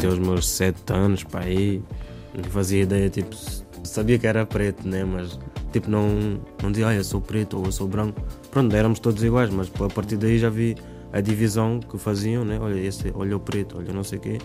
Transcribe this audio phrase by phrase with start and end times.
[0.00, 1.82] Até os meus sete anos, para aí,
[2.34, 3.36] não fazia ideia, tipo,
[3.84, 5.04] sabia que era preto, né?
[5.04, 5.38] Mas,
[5.74, 8.18] tipo, não, não dizia, ah, eu sou preto ou eu sou branco.
[8.50, 10.74] Pronto, éramos todos iguais, mas a partir daí já vi
[11.12, 12.58] a divisão que faziam, né?
[12.58, 14.38] Olha, esse, olha o preto, olha não sei o quê.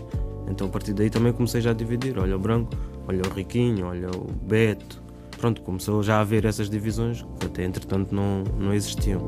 [0.50, 2.76] Então, a partir daí também comecei já a dividir, olha o branco,
[3.08, 5.02] olha o riquinho, olha o beto.
[5.38, 9.22] Pronto, começou já a haver essas divisões que até entretanto não, não existiam.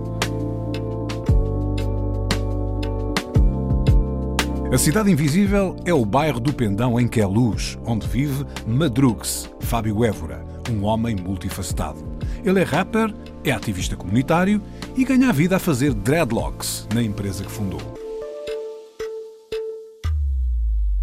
[4.70, 10.44] A Cidade Invisível é o bairro do Pendão em Queluz, onde vive Madrugs, Fábio Évora,
[10.70, 12.04] um homem multifacetado.
[12.44, 14.62] Ele é rapper, é ativista comunitário
[14.98, 17.80] e ganha a vida a fazer dreadlocks na empresa que fundou.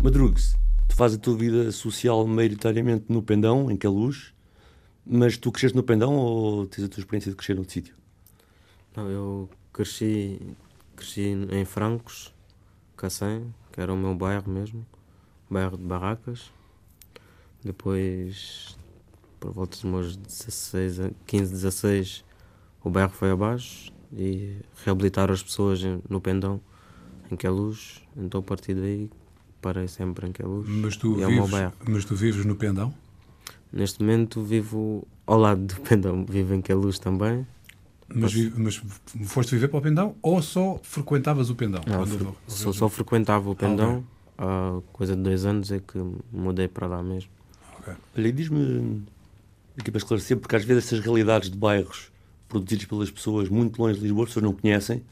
[0.02, 4.34] Madrugs, tu fazes a tua vida social maioritariamente no Pendão, em Queluz,
[5.06, 7.96] mas tu cresceste no Pendão ou tens a tua experiência de crescer noutro sítio?
[8.94, 10.38] Não, eu cresci,
[10.94, 12.33] cresci em Francos,
[13.04, 14.86] Cacém, que era o meu bairro mesmo,
[15.50, 16.50] bairro de Barracas.
[17.62, 18.78] Depois,
[19.38, 22.24] por volta dos meus 16, 15, 16,
[22.82, 26.58] o bairro foi abaixo e reabilitaram as pessoas no Pendão,
[27.30, 28.02] em Queluz.
[28.16, 29.10] Então, a partir daí,
[29.60, 30.66] parei sempre em Queluz.
[30.66, 31.50] Mas tu, é vives,
[31.86, 32.94] mas tu vives no Pendão?
[33.70, 37.46] Neste momento, vivo ao lado do Pendão, vivo em Queluz também.
[38.08, 38.82] Mas, mas
[39.24, 41.80] foste viver para o Pendão ou só frequentavas o Pendão?
[41.86, 44.04] Não, fre- só, só frequentava o Pendão.
[44.36, 45.98] Há coisa de dois anos é que
[46.32, 47.30] mudei para lá mesmo.
[48.16, 49.02] Olha, e diz-me,
[49.78, 52.10] aqui para esclarecer, porque às vezes essas realidades de bairros
[52.48, 55.02] produzidos pelas pessoas muito longe de Lisboa, as pessoas não conhecem.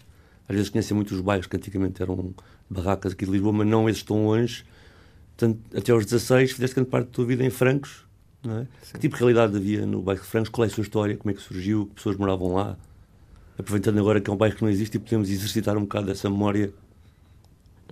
[0.48, 2.34] Às vezes conhecem muito os bairros que antigamente eram
[2.68, 4.64] barracas aqui de Lisboa, mas não esses tão longe.
[5.36, 8.04] Portanto, até aos 16 fizeste grande parte da tua vida em Francos,
[8.44, 8.66] é?
[8.92, 10.48] Que tipo de realidade havia no bairro de Francos?
[10.50, 11.16] Qual é a sua história?
[11.16, 11.86] Como é que surgiu?
[11.86, 12.76] Que pessoas moravam lá?
[13.58, 16.28] Aproveitando agora que é um bairro que não existe e podemos exercitar um bocado dessa
[16.28, 16.72] memória.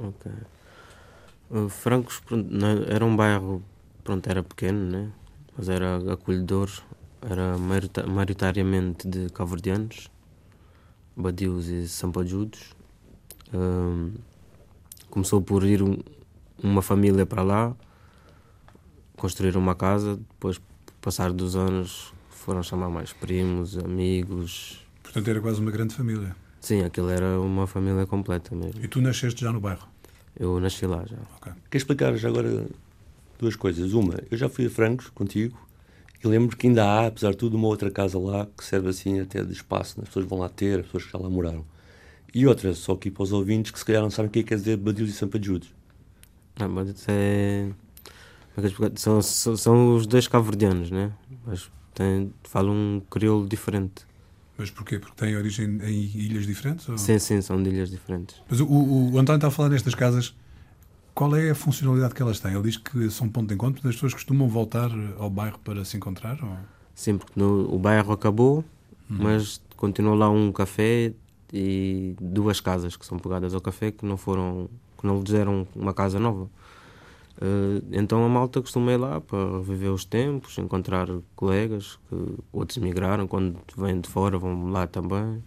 [0.00, 0.32] Ok.
[1.50, 3.62] Uh, Francos pronto, não- era um bairro,
[4.04, 5.10] pronto, era pequeno, né?
[5.56, 6.70] mas era acolhedor,
[7.28, 7.56] era
[8.06, 10.08] maioritariamente de cabo-verdianos,
[11.16, 12.74] badios e sampajudos.
[13.52, 14.12] Um,
[15.10, 15.98] começou por ir um-
[16.62, 17.76] uma família para lá,
[19.20, 20.58] construir uma casa, depois,
[21.00, 24.82] passar dos anos, foram chamar mais primos, amigos.
[25.02, 26.34] Portanto, era quase uma grande família.
[26.58, 28.82] Sim, aquilo era uma família completa mesmo.
[28.82, 29.86] E tu nasceste já no bairro?
[30.38, 31.18] Eu nasci lá já.
[31.36, 31.52] Ok.
[31.70, 32.66] Quer explicar já agora
[33.38, 33.92] duas coisas.
[33.92, 35.58] Uma, eu já fui a Francos contigo
[36.24, 39.20] e lembro que ainda há, apesar de tudo, uma outra casa lá que serve assim
[39.20, 40.04] até de espaço, né?
[40.04, 41.64] as pessoas vão lá ter, as pessoas que já lá moraram.
[42.32, 44.42] E outra, só aqui para os ouvintes que se calhar não sabem o que é
[44.42, 45.68] que quer dizer Badios e Sampajudos.
[46.56, 47.70] Ah, isso é.
[48.96, 51.12] São, são, são os dois cabo-verdianos, né?
[51.46, 54.06] Mas tem, falam um crioulo diferente.
[54.58, 54.98] Mas porquê?
[54.98, 56.88] Porque têm origem em ilhas diferentes?
[56.88, 58.36] ou- Sim, sim, são de ilhas diferentes.
[58.48, 60.34] Mas o, o, o António está a falar nestas casas.
[61.14, 62.52] Qual é a funcionalidade que elas têm?
[62.52, 65.96] Ele diz que são ponto de encontro, as pessoas costumam voltar ao bairro para se
[65.96, 66.38] encontrar?
[66.42, 66.56] Ou...
[66.94, 68.64] Sim, porque no, o bairro acabou,
[69.08, 71.12] mas continuou lá um café
[71.52, 74.68] e duas casas que são pegadas ao café que não foram.
[74.98, 76.48] que não lhe deram uma casa nova.
[77.40, 82.16] Eh, então a malta costuma ir lá para reviver os tempos, encontrar colegas que
[82.52, 85.42] outros emigraram, quando vêm de fora vão lá também.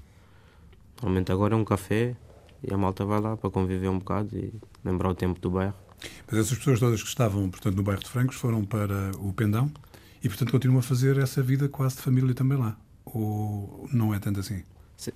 [1.01, 2.15] Normalmente agora é um café
[2.63, 4.53] e a malta vai lá para conviver um bocado e
[4.83, 5.75] lembrar o tempo do bairro.
[6.27, 9.71] Mas essas pessoas todas que estavam, portanto, no bairro de Francos foram para o Pendão
[10.21, 12.77] e, portanto, continuam a fazer essa vida quase de família também lá.
[13.05, 14.63] Ou não é tanto assim?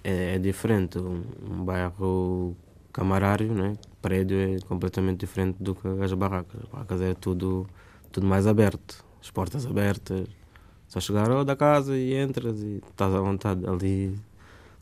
[0.04, 2.56] É, é diferente, um, um bairro
[2.92, 3.74] camarário, né?
[4.07, 6.62] Prédio é completamente diferente do que as barracas.
[6.63, 7.68] As barracas é tudo,
[8.12, 10.27] tudo mais aberto, as portas abertas.
[10.88, 13.65] Só chegar ao da casa e entras e estás à vontade.
[13.68, 14.18] Ali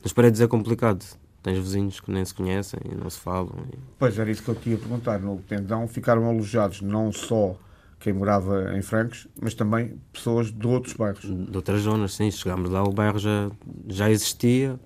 [0.04, 1.04] nos prédios é complicado.
[1.42, 3.52] Tens vizinhos que nem se conhecem e não se falam.
[3.74, 5.20] e- Pois era isso que eu te ia perguntar.
[5.20, 7.56] No Pendão ficaram alojados não só
[8.00, 11.22] quem morava em Francos, mas também pessoas de outros bairros.
[11.24, 12.30] de outras zonas, sim.
[12.30, 13.50] Chegámos lá, o bairro já,
[13.88, 14.80] já existia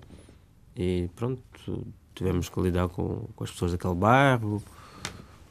[0.76, 1.42] e pronto,
[2.20, 4.62] tivemos que lidar com, com as pessoas daquele bairro.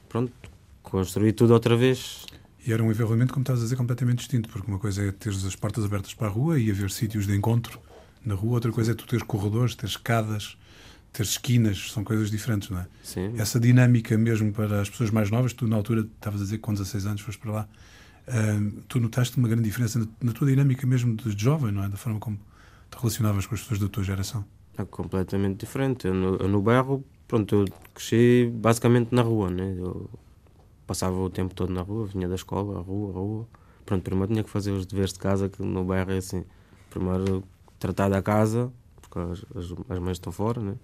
[0.07, 0.31] Pronto,
[0.83, 2.27] construir tudo outra vez.
[2.66, 5.44] E era um envolvimento, como estás a dizer, completamente distinto, porque uma coisa é teres
[5.44, 7.80] as portas abertas para a rua e haver sítios de encontro
[8.24, 10.57] na rua, outra coisa é tu teres corredores, teres escadas,
[11.12, 12.88] ter esquinas, são coisas diferentes, não é?
[13.01, 13.33] Sim.
[13.38, 16.62] Essa dinâmica mesmo para as pessoas mais novas, tu na altura estavas a dizer que
[16.62, 17.69] com 16 anos foste para lá,
[18.27, 21.89] uh, tu notaste uma grande diferença na, na, tua dinâmica mesmo de jovem, não é?
[21.89, 22.38] Da forma como
[22.92, 24.45] te relacionavas com as pessoas da tua geração.
[24.80, 26.08] É completamente diferente.
[26.08, 29.76] Eu no, eu no bairro, pronto, eu cresci basicamente na rua, né?
[29.78, 30.10] Eu
[30.88, 33.48] passava o tempo todo na rua, vinha da escola, a rua, a rua.
[33.86, 36.46] Pronto, primeiro tinha que fazer os deveres de casa, que no bairro é assim.
[36.90, 37.44] Primeiro
[37.78, 38.72] tratar da casa,
[39.02, 40.76] porque as, as, as mães estão fora, né?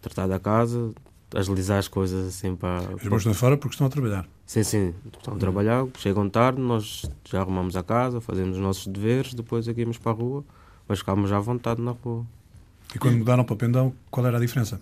[0.00, 0.94] Tratar da casa,
[1.34, 2.78] agilizar as coisas assim para.
[2.78, 4.28] As mães estão fora porque estão a trabalhar.
[4.46, 8.86] Sim, sim, estão a trabalhar, chegam tarde, nós já arrumamos a casa, fazemos os nossos
[8.86, 10.44] deveres, depois aqui íamos para a rua,
[10.86, 12.24] mas ficámos já à vontade na rua.
[12.96, 14.80] E quando mudaram para o Pendão, qual era a diferença?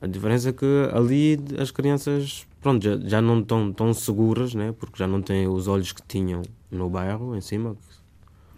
[0.00, 4.72] A diferença é que ali as crianças pronto, já, já não estão tão seguras, né?
[4.78, 7.76] porque já não têm os olhos que tinham no bairro, em cima.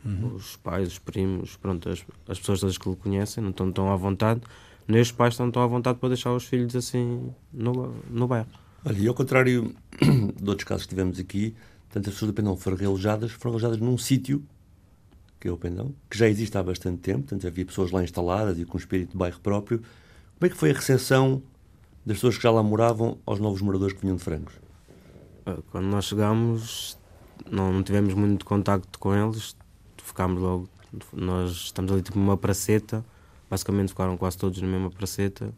[0.04, 0.34] Uhum.
[0.34, 3.90] Os pais, os primos, pronto, as, as pessoas todas que o conhecem não estão tão
[3.90, 4.42] à vontade.
[4.86, 8.48] Nem os pais estão tão à vontade para deixar os filhos assim no, no bairro.
[8.84, 11.54] Olha, e ao contrário de outros casos que tivemos aqui,
[11.88, 14.44] tantas pessoas do Pendão foram realojadas, foram realojadas num sítio,
[15.44, 18.58] que é o Pendão, que já existe há bastante tempo, portanto havia pessoas lá instaladas
[18.58, 19.78] e com um espírito de bairro próprio.
[19.78, 21.42] Como é que foi a recepção
[22.02, 24.54] das pessoas que já lá moravam aos novos moradores que vinham de Francos?
[25.44, 26.96] Ah, quando nós chegámos,
[27.50, 29.54] não, não tivemos muito contacto com eles,
[29.98, 30.66] ficámos logo.
[31.12, 33.04] Nós estamos ali tipo numa praceta,
[33.50, 35.52] basicamente ficaram quase todos na mesma praceta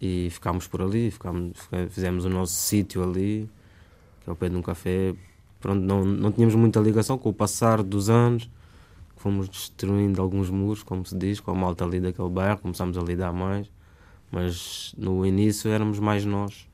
[0.00, 1.56] e ficámos por ali, ficámos,
[1.90, 3.48] fizemos o nosso sítio ali,
[4.24, 5.14] que é o pé de um café.
[5.60, 8.50] Pronto, não, não tínhamos muita ligação com o passar dos anos,
[9.22, 13.02] fomos destruindo alguns muros, como se diz, com a malta ali daquele bairro, começámos a
[13.02, 13.70] lidar mais,
[14.30, 16.66] mas no início éramos mais nós.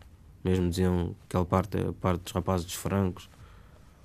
[0.42, 3.28] Mesmo diziam aquela parte, a parte dos rapazes dos francos,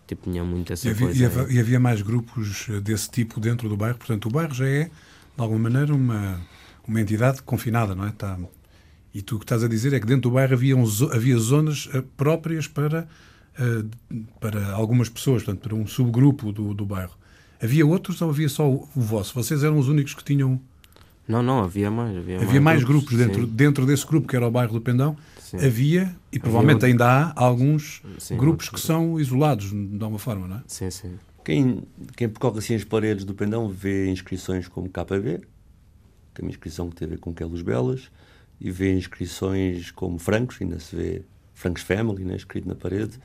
[0.05, 1.21] tipo, tinha muito essa e havia, coisa.
[1.21, 4.67] E havia, e havia mais grupos desse tipo dentro do bairro, portanto, o bairro já
[4.67, 4.91] é, de
[5.37, 6.41] alguma maneira, uma,
[6.85, 8.09] uma entidade confinada, não é?
[8.09, 8.37] Está
[9.13, 10.75] e tu o que estás a dizer é que dentro do bairro havia,
[11.13, 13.07] havia zonas uh, próprias para,
[13.59, 17.15] uh, para algumas pessoas, portanto, para um subgrupo do, do bairro.
[17.63, 19.33] Havia outros ou havia só o, vosso?
[19.33, 20.59] Vocês eram os únicos que tinham.
[21.25, 22.17] Não, não, havia mais.
[22.17, 24.81] Havia, havia mais, mais grupos, grupos dentro, dentro desse grupo que era o bairro do
[24.81, 25.15] Pendão.
[25.39, 25.57] Sim.
[25.65, 26.87] Havia, e provavelmente havia...
[26.87, 30.63] ainda há, alguns sim, grupos que são isolados, de alguma forma, não é?
[30.67, 31.13] Sim, sim.
[31.45, 31.83] Quem,
[32.17, 35.41] quem percorre assim as paredes do Pendão vê inscrições como KB,
[36.33, 38.09] que é uma inscrição que tem a ver com Quelos Belas,
[38.59, 41.21] e vê inscrições como Francos, ainda se vê
[41.53, 43.19] Francos Family, né, escrito na parede.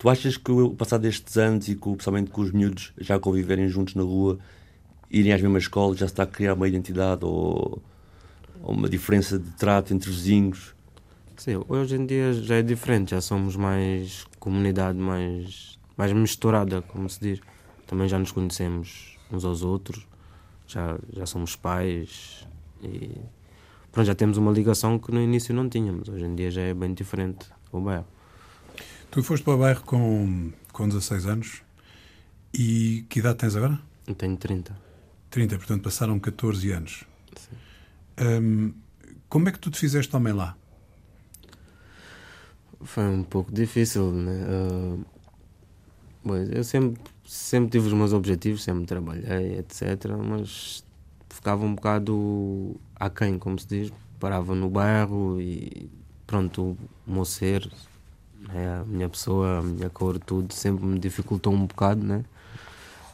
[0.00, 3.68] Tu achas que o passado destes anos e com, principalmente com os miúdos já conviverem
[3.68, 4.38] juntos na rua,
[5.10, 7.82] irem às mesmas escolas, já se está a criar uma identidade ou,
[8.62, 10.74] ou uma diferença de trato entre vizinhos?
[11.36, 17.06] Sim, hoje em dia já é diferente, já somos mais comunidade, mais, mais misturada, como
[17.10, 17.40] se diz.
[17.86, 20.06] Também já nos conhecemos uns aos outros,
[20.66, 22.48] já, já somos pais
[22.82, 23.10] e
[23.92, 26.08] pronto, já temos uma ligação que no início não tínhamos.
[26.08, 28.06] Hoje em dia já é bem diferente o bairro.
[29.10, 31.62] Tu foste para o bairro com, com 16 anos
[32.54, 33.76] e que idade tens agora?
[34.06, 34.76] Eu tenho 30.
[35.30, 37.04] 30, portanto passaram 14 anos.
[38.20, 38.72] Um,
[39.28, 40.56] como é que tu te fizeste homem lá?
[42.82, 44.44] Foi um pouco difícil, né?
[44.48, 45.04] Uh,
[46.22, 50.06] pois, eu sempre, sempre tive os meus objetivos, sempre trabalhei, etc.
[50.24, 50.84] Mas
[51.28, 53.92] ficava um bocado aquém, como se diz.
[54.20, 55.90] Parava no bairro e
[56.28, 57.68] pronto, o meu ser,
[58.48, 62.24] né, a minha pessoa, a minha cor, tudo sempre me dificultou um bocado, né?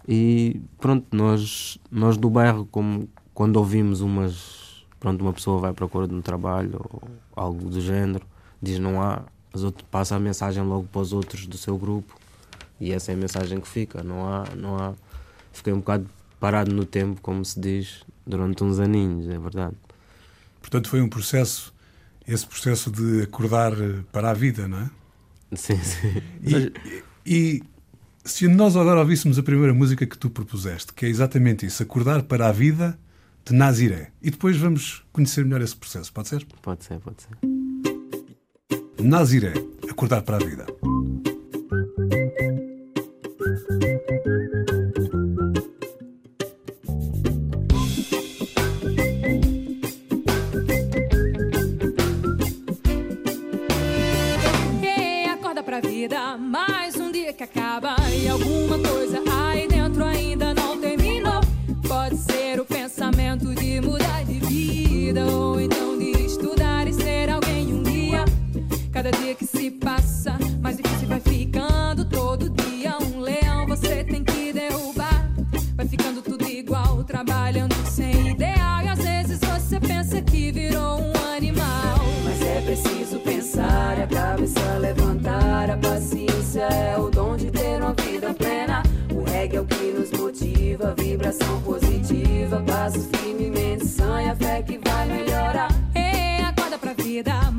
[0.09, 6.07] E pronto, nós, nós do bairro, como quando ouvimos umas, pronto, uma pessoa vai procurar
[6.07, 7.03] de um trabalho ou
[7.35, 8.25] algo do género,
[8.63, 12.15] diz não há, as outras, passa a mensagem logo para os outros do seu grupo
[12.81, 14.95] e essa é a mensagem que fica, não há, não há.
[15.53, 19.75] Fiquei um bocado parado no tempo, como se diz, durante uns aninhos, é verdade.
[20.61, 21.73] Portanto, foi um processo,
[22.27, 23.73] esse processo de acordar
[24.13, 24.91] para a vida, não é?
[25.55, 26.23] Sim, sim.
[26.43, 26.73] E,
[27.25, 27.63] e
[28.25, 32.25] se nós agora ouvíssemos a primeira música que tu propuseste, que é exatamente isso, acordar
[32.25, 32.99] para a vida
[33.45, 36.45] de Naziré, e depois vamos conhecer melhor esse processo, pode ser?
[36.61, 37.31] Pode ser, pode ser.
[39.01, 39.53] Naziré,
[39.89, 40.67] acordar para a vida.
[69.47, 72.97] se passa, mais difícil vai ficando todo dia.
[72.99, 75.31] Um leão você tem que derrubar.
[75.77, 78.83] Vai ficando tudo igual, trabalhando sem ideal.
[78.83, 81.99] E às vezes você pensa que virou um animal.
[82.25, 85.71] Mas é preciso pensar, a cabeça levantar.
[85.71, 88.83] A paciência é o dom de ter uma vida plena.
[89.15, 92.63] O reggae é o que nos motiva, vibração positiva.
[92.67, 95.69] Passos firmes firmemente, sanha, fé que vai melhorar.
[95.95, 97.56] Ei, acorda pra vida.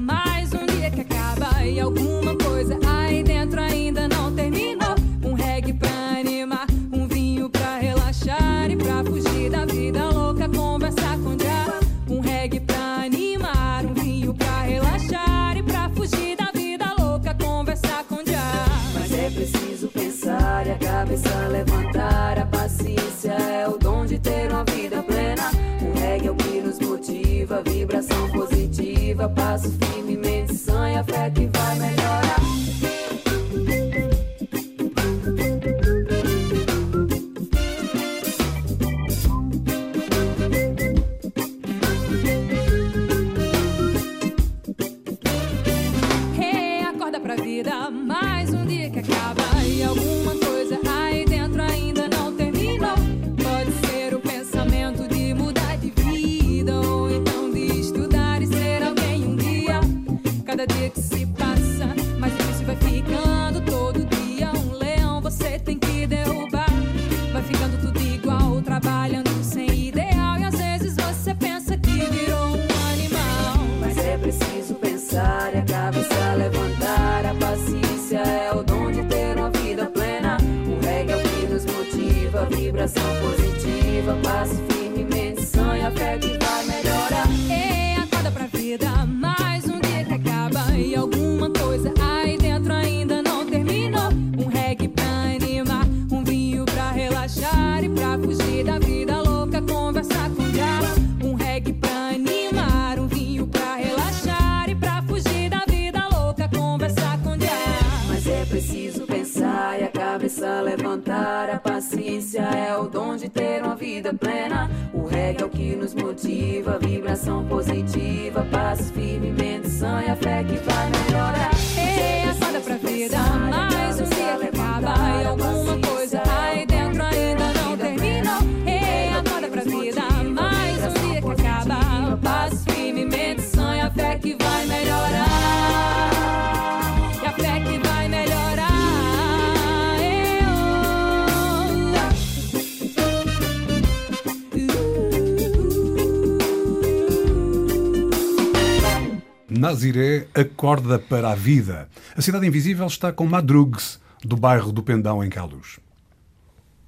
[149.68, 151.90] Naziré acorda para a vida.
[152.16, 155.78] A Cidade Invisível está com Madrugs, do bairro do Pendão, em Caluz.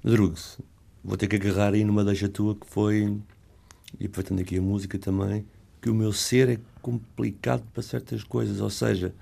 [0.02, 0.58] Drugs,
[1.04, 3.18] vou ter que agarrar aí numa deixa tua que foi,
[3.98, 5.44] e aproveitando aqui a música também,
[5.82, 9.14] que o meu ser é complicado para certas coisas, ou seja,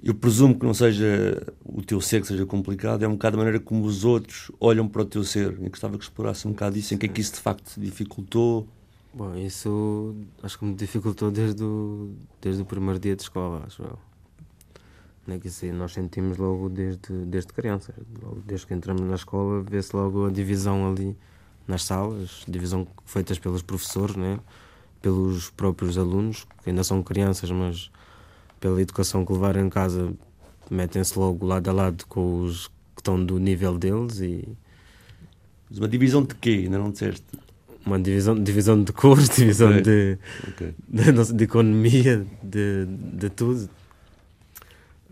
[0.00, 3.38] eu presumo que não seja o teu ser que seja complicado, é um bocado a
[3.38, 5.58] maneira como os outros olham para o teu ser.
[5.60, 8.68] Eu gostava que explorasse um bocado isso, em que é que isso de facto dificultou.
[9.16, 13.82] Bom, isso acho que me dificultou desde o, desde o primeiro dia de escola, acho
[13.82, 13.96] eu.
[15.28, 17.94] É que aí nós sentimos logo desde, desde criança.
[18.20, 21.16] Logo desde que entramos na escola, vê-se logo a divisão ali
[21.66, 24.40] nas salas, divisão feitas pelos professores, né?
[25.00, 27.92] pelos próprios alunos, que ainda são crianças, mas
[28.58, 30.12] pela educação que levaram em casa,
[30.68, 34.48] metem-se logo lado a lado com os que estão do nível deles e
[35.70, 36.62] Mas uma divisão de quê?
[36.64, 37.24] Ainda não disseste?
[37.86, 39.82] Uma divisão, divisão de cores, divisão Ok.
[39.82, 40.74] de, Ok.
[40.88, 43.68] de, não sei, de economia, de, de tudo.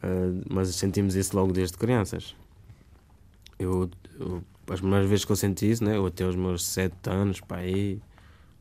[0.02, 2.34] Ah, mas sentimos isso logo desde crianças.
[3.58, 3.88] Eu,
[4.18, 7.40] eu- as primeiras vezes que eu senti isso, né, eu até os meus sete anos,
[7.40, 8.00] para aí,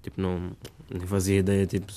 [0.04, 0.52] tipo, não
[0.90, 1.92] nem fazia ideia, tipo,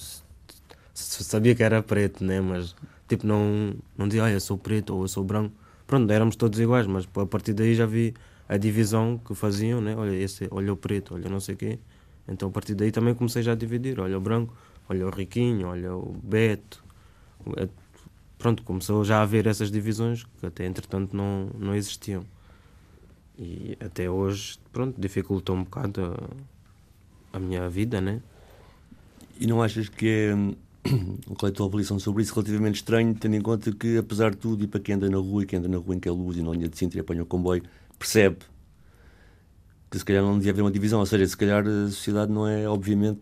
[0.95, 2.75] sabia que era preto, né, mas
[3.09, 5.55] tipo, não, não dizia, ah, eu sou preto ou eu sou branco.
[5.87, 8.15] Pronto, éramos todos iguais, mas a partir daí já vi
[8.49, 11.79] a divisão que faziam, né, olha, esse, olha o preto, olha não sei o quê.
[12.27, 14.55] Então a partir daí também comecei já a dividir, olha o branco,
[14.89, 16.83] olha o riquinho, olha o Beto.
[17.57, 17.69] É,
[18.45, 22.27] Pronto, começou já a haver essas divisões que até entretanto não, não existiam.
[23.39, 26.15] E até hoje, pronto, dificultou um bocado
[27.33, 28.21] a, a minha vida, né?
[29.41, 30.35] E não achas que é.
[30.35, 30.55] hum,
[31.39, 32.35] Qual é a tua avaliação sobre isso?
[32.35, 35.43] Relativamente estranho, tendo em conta que, apesar de tudo, e para quem anda na rua
[35.43, 37.27] e quem anda na rua em Queluz e na linha de Sintra e apanha o
[37.27, 37.63] comboio,
[37.99, 38.37] percebe
[39.95, 41.01] que se calhar não devia haver uma divisão.
[41.01, 43.21] Ou seja, se calhar a sociedade não é, obviamente,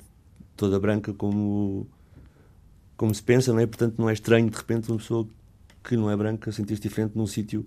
[0.56, 1.86] toda branca como,
[2.96, 3.66] como se pensa, não é?
[3.66, 5.26] Portanto, não é estranho, de repente, uma pessoa
[5.84, 7.66] que não é branca sentir-se diferente num sítio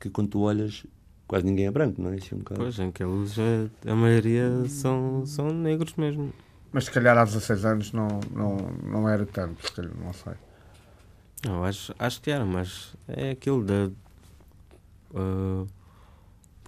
[0.00, 0.84] que, quando tu olhas,
[1.26, 2.16] quase ninguém é branco, não é?
[2.16, 2.60] Isso é um bocado...
[2.60, 6.32] Pois, em que a luz é- a maioria são, são negros mesmo.
[6.72, 10.34] Mas se calhar há 16 anos não, não, não era tanto, se calhar, não sei.
[11.46, 13.90] Não, acho, acho que era, mas é aquilo da.
[15.14, 15.64] ah,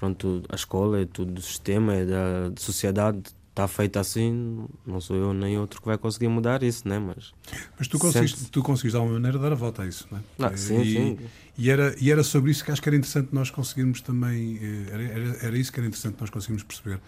[0.00, 4.98] pronto, a escola é tudo do sistema, é da, da sociedade, está feita assim, não
[5.00, 6.98] sou eu nem outro que vai conseguir mudar isso, né?
[6.98, 7.32] Mas
[7.78, 10.22] Mas tu conseguiste, tu conseguiste de alguma maneira dar a volta a isso, não é?
[10.46, 11.18] Ah, sim, e, sim.
[11.58, 14.58] E era, e era sobre isso que acho que era interessante nós conseguirmos também.
[14.62, 16.98] eh, Era, era, era isso que era interessante nós conseguirmos perceber.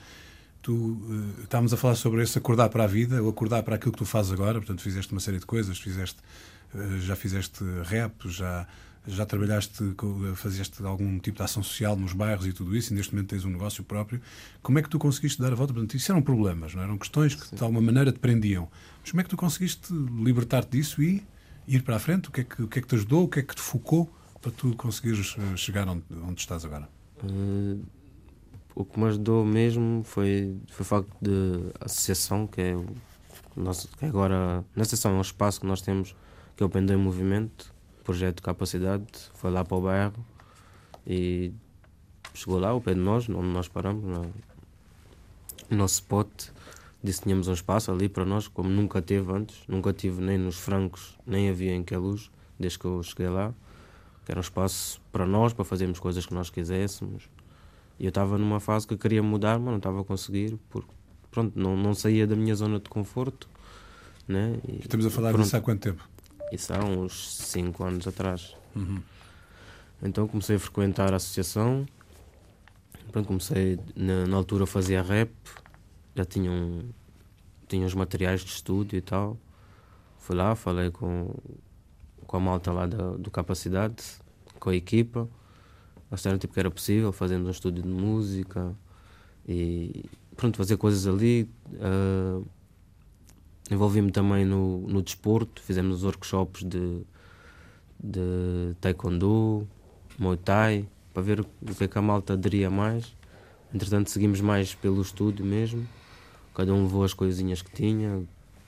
[0.62, 0.96] Tu
[1.38, 3.98] eh, estávamos a falar sobre esse acordar para a vida, ou acordar para aquilo que
[3.98, 6.18] tu fazes agora, portanto, fizeste uma série de coisas, fizeste,
[6.74, 8.66] eh, já fizeste rap, já,
[9.06, 12.96] já trabalhaste, co- fazeste algum tipo de ação social nos bairros e tudo isso, e
[12.96, 14.20] neste momento tens um negócio próprio.
[14.62, 15.72] Como é que tu conseguiste dar a volta?
[15.72, 16.84] Portanto, isso eram problemas, não é?
[16.84, 18.68] eram questões que de alguma maneira te prendiam.
[19.00, 21.24] Mas como é que tu conseguiste libertar-te disso e
[21.66, 22.28] ir para a frente?
[22.28, 23.24] O que, é que, o que é que te ajudou?
[23.24, 24.08] O que é que te focou
[24.40, 26.88] para tu conseguires eh, chegar onde, onde estás agora?
[27.24, 28.01] ah,
[28.74, 32.86] o que me ajudou mesmo foi, foi o facto de associação, que é o
[33.56, 36.14] nosso, que agora, na associação é um espaço que nós temos,
[36.56, 40.26] que é o Pendem Movimento, projeto de capacidade, foi lá para o bairro
[41.06, 41.52] e
[42.34, 44.22] chegou lá, ao pé de nós, onde nós paramos, no,
[45.70, 46.28] no nosso spot,
[47.02, 50.38] disse que tínhamos um espaço ali para nós, como nunca teve antes, nunca tive nem
[50.38, 53.52] nos francos, nem havia em Queluz, desde que eu cheguei lá,
[54.24, 57.28] que era um espaço para nós, para fazermos coisas que nós quiséssemos.
[58.02, 60.90] Eu estava numa fase que queria mudar, mas não estava a conseguir, porque
[61.30, 63.48] pronto, não, não saía da minha zona de conforto.
[64.26, 64.58] Né?
[64.66, 66.08] E, Estamos a falar pronto, disso há quanto tempo?
[66.50, 68.56] Isso há uns 5 anos atrás.
[68.74, 69.00] Uhum.
[70.02, 71.86] Então comecei a frequentar a associação.
[73.12, 75.30] Pronto, comecei, na, na altura fazia rap,
[76.16, 76.88] já tinha, um,
[77.68, 79.38] tinha os materiais de estúdio e tal.
[80.18, 81.32] Fui lá, falei com,
[82.26, 84.02] com a malta lá da, do Capacidade,
[84.58, 85.28] com a equipa.
[86.12, 88.74] Disseram tipo, que era possível, fazermos um estúdio de música
[89.48, 90.04] e
[90.36, 91.48] pronto, fazer coisas ali.
[91.80, 92.40] ah,
[93.70, 97.06] Envolvi-me também no, no desporto, fizemos workshops de,
[97.98, 99.66] de taekwondo,
[100.18, 103.16] muay thai, para ver o que é que a malta aderia mais.
[103.72, 105.88] Entretanto, seguimos mais pelo estúdio mesmo.
[106.54, 108.22] Cada um levou as coisinhas que tinha,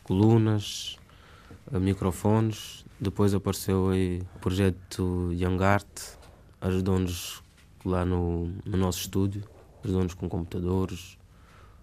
[0.05, 0.99] colunas,
[1.71, 2.87] eh, microfones.
[2.99, 5.87] Depois apareceu aí o projeto Young Art,
[6.65, 7.43] ajudou-nos
[7.85, 9.45] lá no, no nosso estúdio,
[9.85, 11.19] ajudou-nos com computadores,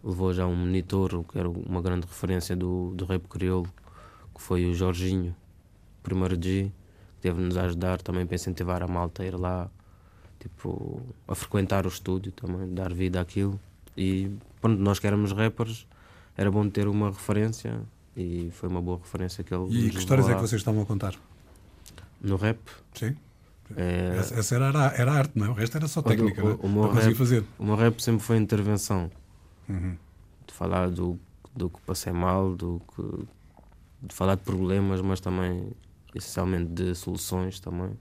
[0.04, 3.72] levou já um monitor, que era uma grande referência do, do rap crioulo,
[4.34, 5.36] que foi o Jorginho,
[6.02, 6.72] primeiro G,
[7.16, 9.70] que teve-nos a ajudar também para incentivar a malta a ir lá,
[10.40, 13.60] tipo, a frequentar o estúdio também, dar vida àquilo.
[13.96, 15.86] E quando nós que éramos rappers,
[16.36, 17.80] era bom ter uma referência
[18.18, 20.86] e foi uma boa referência que ele E que histórias é que vocês estavam a
[20.86, 21.14] contar?
[22.20, 22.60] No rap,
[22.94, 23.16] Sim?
[23.78, 25.50] É, Essa, era, era arte, não é?
[25.50, 26.86] O resto era só técnica, o- não é?
[26.88, 27.44] o conseguir rap- fazer.
[27.60, 29.10] o meu rap sempre foi intervenção.
[29.70, 29.96] Uhum.
[30.48, 31.18] de falar do,
[31.56, 33.04] do que passei mal, do que,
[34.08, 35.72] de falar de problemas, mas também
[36.14, 37.92] essencialmente de soluções também.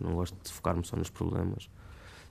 [0.00, 1.68] Eu não gosto de focar-me só nos problemas.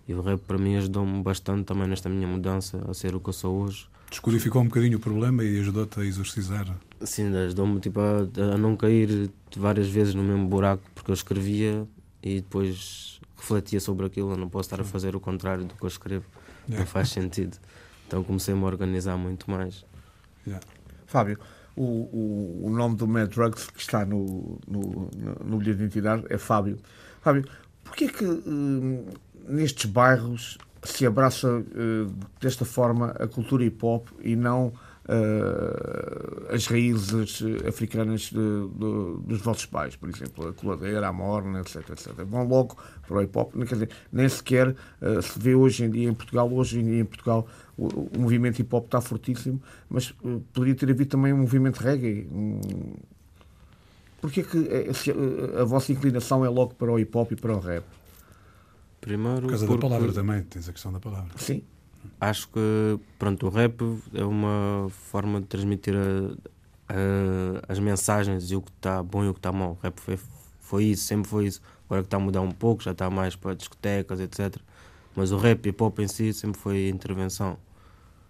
[0.08, 3.30] E o rap para mim ajudou-me bastante também nesta minha mudança a ser o que
[3.30, 3.88] eu sou hoje.
[4.12, 6.68] Descodificou um bocadinho o problema e ajudou-te a exorcizar.
[7.02, 11.88] Assim, ajudou-me tipo, a, a não cair várias vezes no mesmo buraco, porque eu escrevia
[12.24, 14.32] e depois refletia sobre aquilo.
[14.32, 16.26] Eu não posso estar a fazer o contrário do que eu escrevo.
[16.68, 16.80] Yeah.
[16.80, 17.58] Não faz sentido.
[18.08, 19.86] Então comecei-me a organizar muito mais.
[20.48, 20.66] Yeah.
[21.06, 21.38] Fábio,
[21.76, 25.10] o, o, o nome do Mad Drugs que está no, no,
[25.44, 26.80] no, bilhete de identidade é Fábio.
[27.22, 27.46] Fábio,
[27.84, 29.06] porquê que hum,
[29.48, 34.74] nestes bairros se abraça eh, desta forma a cultura hip hop e não
[35.08, 41.62] eh, as raízes africanas de- de- dos vossos pais, por exemplo, a coladeira, a morna,
[41.62, 42.14] etc, etc.
[42.26, 45.90] Vão logo para o hip hop, quer dizer, nem sequer eh, se vê hoje em
[45.90, 49.62] dia em Portugal, hoje em dia em Portugal o, o movimento hip hop está fortíssimo,
[49.90, 52.28] mas eh, poderia ter havido também um movimento reggae.
[52.32, 52.60] Um...
[54.22, 57.36] Porquê que eh, se, eh, a vossa inclinação é logo para o hip hop e
[57.36, 57.84] para o rap?
[59.02, 61.30] Primeiro, Por causa da porque- palavra também, tens a questão da palavra.
[61.36, 61.62] Sim.
[62.20, 63.82] Acho que pronto, o rap
[64.14, 66.36] é uma forma de transmitir a-
[66.90, 69.72] a- as mensagens e o que está bom e o que está mau.
[69.72, 70.20] O rap foi,
[70.60, 71.62] foi isso, sempre foi isso.
[71.86, 74.64] Agora que está a mudar um pouco, já está mais para discotecas, etc.
[75.16, 77.58] Mas o rap e hip hop em si sempre foi intervenção.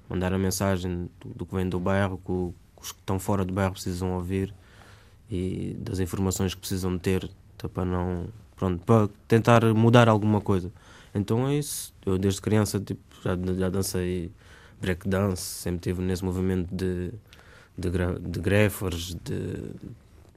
[0.10, 3.46] Mandar a mensagem do, do que vem do bairro, que, que os que estão fora
[3.46, 4.54] do bairro precisam ouvir
[5.30, 10.72] e das informações que precisam ter tá, para não pronto para tentar mudar alguma coisa
[11.14, 14.32] então é isso eu desde criança tipo já, já dancei
[14.82, 17.12] breakdance sempre tive nesse movimento de
[17.78, 17.90] de,
[18.30, 19.72] de greffers de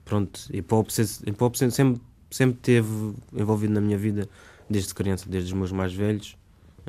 [0.05, 0.89] pronto hip hop
[1.27, 4.29] hip hop sempre sempre teve envolvido na minha vida
[4.71, 6.37] desde criança desde os meus mais velhos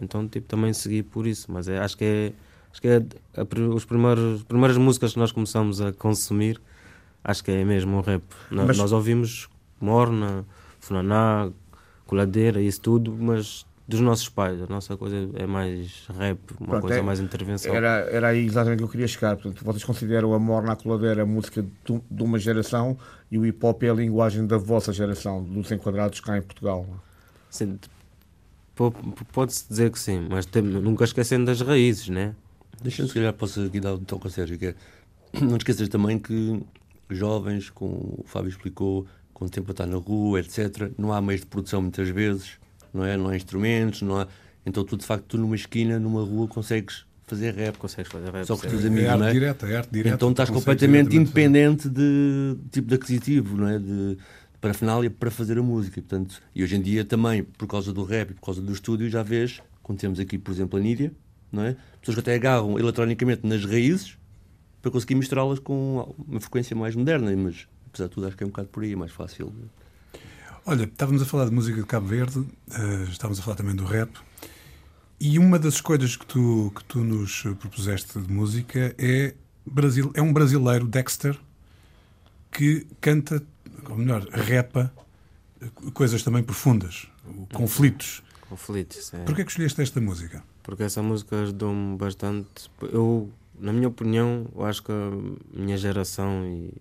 [0.02, 2.34] então tipo também segui por isso mas é, acho que é
[2.72, 2.98] acho que é
[3.36, 6.62] a, os primeiros as primeiras músicas que nós começamos a consumir
[7.24, 8.24] Acho que é mesmo o rap.
[8.50, 9.50] Mas- Nós ouvimos
[9.82, 10.46] Morna,
[10.80, 11.52] Funaná,
[12.06, 14.62] Coladeira, isso tudo, mas dos nossos pais.
[14.62, 17.74] A nossa coisa é mais rap, uma Pronto, coisa é- mais intervenção.
[17.74, 19.36] Era, era aí exatamente que eu queria chegar.
[19.38, 22.98] Portanto, vocês consideram a Morna Coladeira a música de, de uma geração
[23.32, 26.86] e o hip hop é a linguagem da vossa geração, dos enquadrados cá em Portugal.
[27.50, 27.80] Sim,
[28.76, 28.92] po-
[29.32, 32.36] Pode-se dizer que sim, mas tem- nunca esquecendo das raízes, né?
[32.82, 34.76] Deixa-me, se calhar, posso aqui dar um toque ao Sérgio, que é,
[35.42, 36.62] não esqueças também que
[37.10, 41.22] jovens, como o Fábio explicou, com o tempo a estar na rua, etc., não há
[41.22, 42.60] meios de produção muitas vezes,
[42.94, 43.18] não é?
[43.18, 44.28] Não há instrumentos, não há...
[44.66, 47.78] Então tu, de facto, tu numa esquina, numa rua, consegues fazer rap.
[47.78, 48.46] Consegues fazer rap.
[48.46, 49.34] Só com os teus É amigos, arte não é?
[49.34, 50.16] direta, é arte direta.
[50.16, 53.80] Então estás completamente independente de tipo de aquisitivo, não é?
[53.80, 54.18] De
[54.60, 56.00] parafernália para fazer a música.
[56.00, 58.74] E, portanto, e hoje em dia também, por causa do rap e por causa do
[58.74, 61.12] estúdio, já vês, quando temos aqui, por exemplo, a Nídia,
[61.52, 61.76] não é?
[62.02, 64.18] Pessoas que até agarram eletronicamente nas raízes
[64.82, 68.46] para conseguir misturá-las com uma frequência mais moderna, mas apesar de tudo acho que é
[68.46, 69.54] um bocado por aí, é mais fácil.
[70.70, 73.86] Olha, estávamos a falar de música de Cabo Verde, eh, estávamos a falar também do
[73.86, 74.12] rap,
[75.18, 79.34] e uma das escolhas que tu, que tu nos propuseste de música é,
[79.66, 81.40] Brasil, é um brasileiro, Dexter,
[82.52, 83.42] que canta,
[83.90, 84.92] ou melhor, repa
[85.62, 87.08] eh, coisas também profundas,
[87.54, 88.22] conflitos.
[88.50, 89.14] Conflitos.
[89.14, 89.20] É.
[89.20, 90.44] Porquê que escolheste esta música?
[90.64, 92.70] Porque essa música ajudou-me bastante.
[92.92, 96.74] Eu, na minha opinião, eu acho que a minha geração e,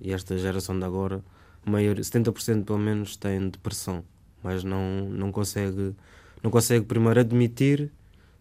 [0.00, 1.22] e esta geração de agora,
[1.64, 4.04] maior, 70% pelo menos tem depressão,
[4.42, 5.94] mas não, não consegue
[6.42, 7.90] não consegue primeiro admitir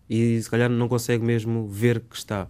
[0.09, 2.47] e se calhar não consegue mesmo ver que está.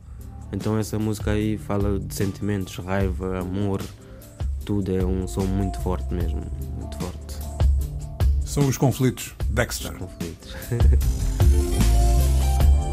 [0.51, 3.81] Então essa música aí fala de sentimentos, raiva, amor,
[4.65, 6.41] tudo é um som muito forte mesmo,
[6.77, 7.37] muito forte.
[8.45, 9.93] São os conflitos, Dexter.
[9.93, 10.55] Conflitos.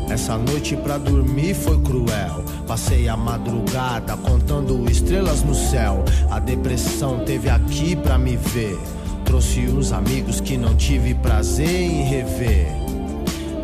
[0.08, 2.44] Essa noite pra dormir foi cruel.
[2.66, 6.04] Passei a madrugada contando estrelas no céu.
[6.30, 8.78] A depressão teve aqui pra me ver.
[9.24, 12.68] Trouxe uns amigos que não tive prazer em rever.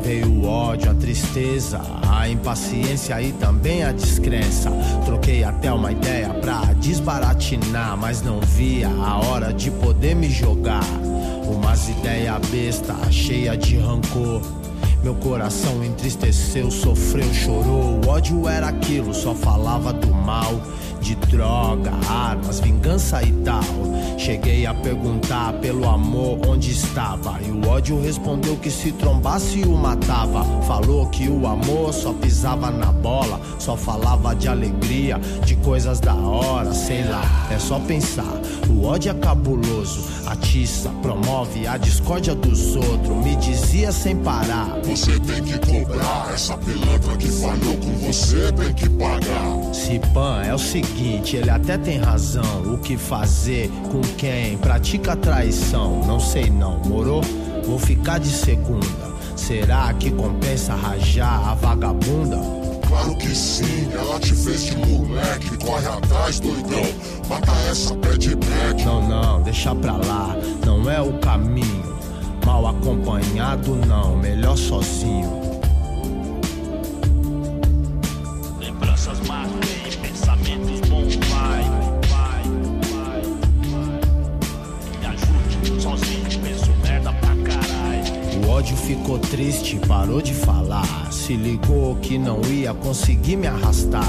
[0.03, 4.70] Veio o ódio, a tristeza, a impaciência e também a descrença.
[5.05, 10.85] Troquei até uma ideia pra desbaratinar, mas não via a hora de poder me jogar.
[11.46, 14.60] Umas ideias besta, cheia de rancor.
[15.03, 18.01] Meu coração entristeceu, sofreu, chorou.
[18.05, 20.61] O ódio era aquilo, só falava do mal.
[21.01, 23.63] De droga, armas, vingança e tal.
[24.19, 27.41] Cheguei a perguntar pelo amor onde estava.
[27.41, 30.45] E o ódio respondeu que se trombasse o matava.
[30.63, 33.41] Falou que o amor só pisava na bola.
[33.59, 37.23] Só falava de alegria, de coisas da hora, sei lá.
[37.51, 38.41] É só pensar.
[38.69, 43.17] O ódio é cabuloso, atiça, promove a discórdia dos outros.
[43.25, 44.79] Me dizia sem parar.
[44.85, 49.60] Você tem que cobrar essa pilantra que falhou com você, tem que pagar.
[49.72, 52.62] Cipan é o seguinte, ele até tem razão.
[52.72, 56.04] O que fazer com quem pratica traição?
[56.06, 57.22] Não sei não, morou?
[57.64, 59.11] Vou ficar de segunda.
[59.37, 62.38] Será que compensa rajar a vagabunda?
[62.87, 65.56] Claro que sim, ela te fez de moleque.
[65.59, 66.83] Corre atrás, doidão.
[67.28, 68.11] Mata essa pé.
[68.85, 71.98] Não, não, deixa pra lá, não é o caminho.
[72.44, 75.50] Mal acompanhado, não, melhor sozinho.
[89.11, 91.11] Ficou triste, parou de falar.
[91.11, 94.05] Se ligou que não ia conseguir me arrastar.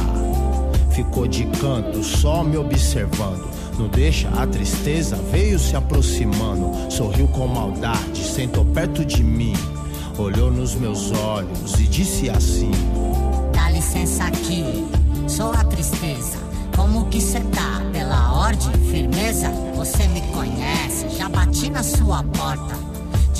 [0.91, 3.49] Ficou de canto, só me observando.
[3.79, 6.91] Não deixa a tristeza, veio se aproximando.
[6.91, 9.53] Sorriu com maldade, sentou perto de mim.
[10.19, 12.71] Olhou nos meus olhos e disse assim:
[13.53, 14.85] Dá licença aqui,
[15.27, 16.37] sou a tristeza.
[16.75, 17.81] Como que cê tá?
[17.91, 19.49] Pela ordem, firmeza?
[19.75, 22.90] Você me conhece, já bati na sua porta.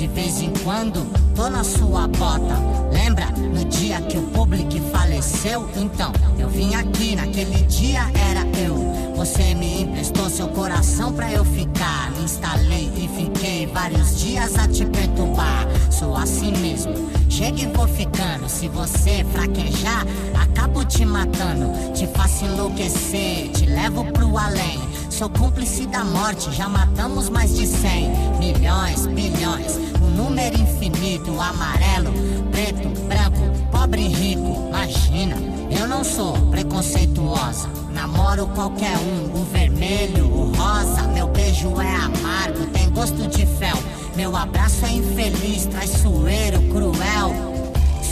[0.02, 2.58] De vez em quando, tô na sua bota.
[2.92, 5.70] Lembra no dia que o público faleceu?
[5.76, 8.74] Então, eu vim aqui, naquele dia era eu.
[9.14, 12.12] Você me emprestou seu coração pra eu ficar.
[12.20, 15.68] Instalei e fiquei vários dias a te perturbar.
[15.88, 16.94] Sou assim mesmo,
[17.42, 18.48] chega e vou ficando.
[18.48, 20.06] Se você fraquejar,
[20.40, 21.72] acabo te matando.
[21.92, 24.78] Te faço enlouquecer, te levo pro além.
[25.10, 32.12] Sou cúmplice da morte, já matamos mais de cem milhões, bilhões, um número infinito, amarelo,
[32.50, 34.68] preto, branco, pobre e rico.
[34.68, 35.36] Imagina,
[35.78, 37.68] eu não sou preconceituosa.
[37.92, 41.02] Namoro qualquer um, o vermelho, o rosa.
[41.08, 43.76] Meu beijo é amargo, tem gosto de fel.
[44.16, 47.34] Meu abraço é infeliz, traiçoeiro, cruel.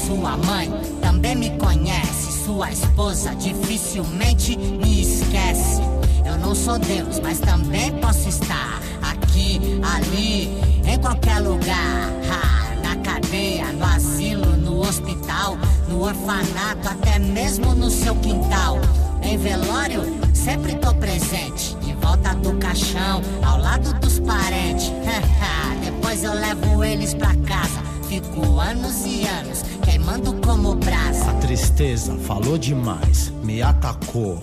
[0.06, 2.44] Sua mãe também me conhece.
[2.44, 5.82] Sua esposa dificilmente me esquece.
[6.24, 10.46] Eu não sou Deus, mas também posso estar aqui, ali,
[10.86, 12.10] em qualquer lugar.
[12.30, 18.78] Ha, na cadeia no asilo, no hospital, no orfanato, até mesmo no seu quintal.
[19.22, 21.76] Em velório, sempre tô presente.
[22.10, 24.90] Volta do caixão, ao lado dos parentes.
[25.84, 27.80] Depois eu levo eles pra casa.
[28.08, 31.30] Fico anos e anos queimando como brasa.
[31.30, 34.42] A tristeza falou demais, me atacou,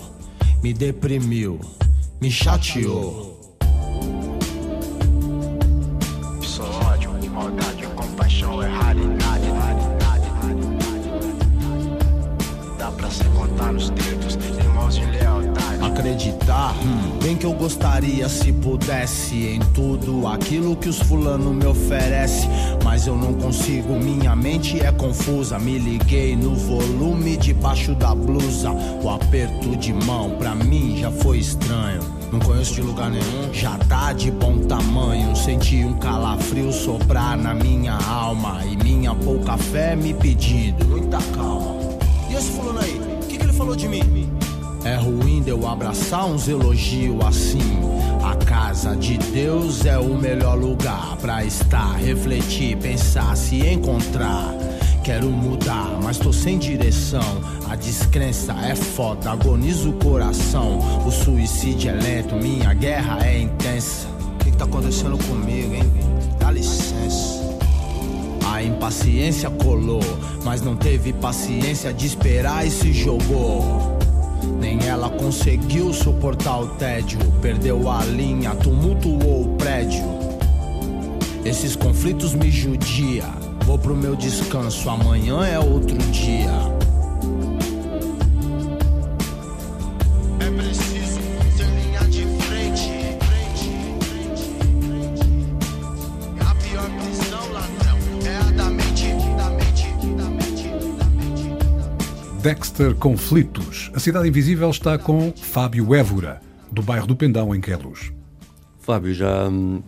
[0.62, 1.60] me deprimiu,
[2.18, 3.38] me chateou.
[6.40, 9.44] Só ódio, maldade, compaixão é raridade.
[12.78, 14.07] Dá pra se contar nos dedos,
[17.38, 22.48] que eu gostaria se pudesse em tudo aquilo que os fulano me oferece,
[22.84, 25.58] mas eu não consigo, minha mente é confusa.
[25.58, 28.72] Me liguei no volume debaixo da blusa.
[28.72, 32.02] O aperto de mão pra mim já foi estranho.
[32.32, 35.34] Não conheço de lugar nenhum, já tá de bom tamanho.
[35.36, 41.76] Senti um calafrio soprar na minha alma e minha pouca fé me pedindo muita calma.
[42.28, 44.27] E esse fulano aí, o que, que ele falou de mim?
[44.84, 47.80] É ruim de eu abraçar uns elogios assim.
[48.22, 54.54] A casa de Deus é o melhor lugar pra estar, refletir, pensar, se encontrar.
[55.02, 57.40] Quero mudar, mas tô sem direção.
[57.68, 60.78] A descrença é foda, agoniza o coração.
[61.06, 64.06] O suicídio é lento, minha guerra é intensa.
[64.34, 65.90] O que, que tá acontecendo comigo, hein?
[66.38, 67.38] Dá licença.
[68.52, 70.00] A impaciência colou,
[70.44, 73.97] mas não teve paciência de esperar e se jogou.
[74.58, 80.04] Nem ela conseguiu suportar o tédio, perdeu a linha, tumultuou o prédio.
[81.44, 83.24] Esses conflitos me judia.
[83.64, 86.77] Vou pro meu descanso, amanhã é outro dia.
[102.42, 103.90] Dexter Conflitos.
[103.94, 108.12] A Cidade Invisível está com Fábio Évora, do bairro do Pendão, em Queluz.
[108.78, 109.82] Fábio, já, hum,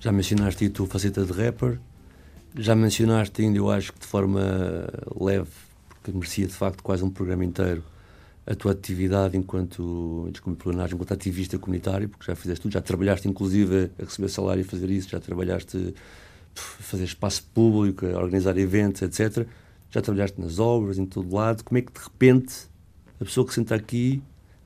[0.00, 1.78] já mencionaste a tua faceta de rapper,
[2.58, 4.40] já mencionaste ainda, eu acho que de forma
[5.18, 5.48] leve,
[5.88, 7.84] porque merecia de facto quase um programa inteiro,
[8.44, 13.28] a tua atividade enquanto, desculpe plenagem, enquanto ativista comunitário, porque já fizeste tudo, já trabalhaste
[13.28, 15.94] inclusive a receber salário e fazer isso, já trabalhaste
[16.56, 19.46] a fazer espaço público, a organizar eventos, etc.
[19.94, 21.62] Já trabalhaste nas obras, em todo lado.
[21.62, 22.68] Como é que de repente
[23.20, 24.20] a pessoa que senta aqui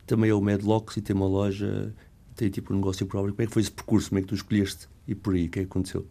[0.06, 1.94] também é o Medlocks e tem uma loja,
[2.34, 3.34] tem tipo um negócio próprio.
[3.34, 4.08] Como é que foi esse percurso?
[4.08, 5.44] Como é que tu escolheste ir por aí?
[5.44, 6.06] O que é que aconteceu?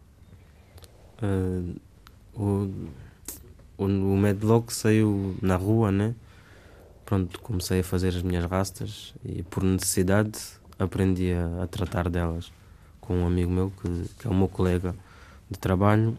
[1.20, 1.74] Ah,
[2.32, 2.70] o,
[3.76, 6.14] o, o Medlock saiu na rua, né?
[7.04, 10.38] Pronto, comecei a fazer as minhas rastas e por necessidade
[10.78, 12.52] aprendi a, a tratar delas
[13.00, 14.94] com um amigo meu que, que é o meu colega
[15.50, 16.16] de trabalho.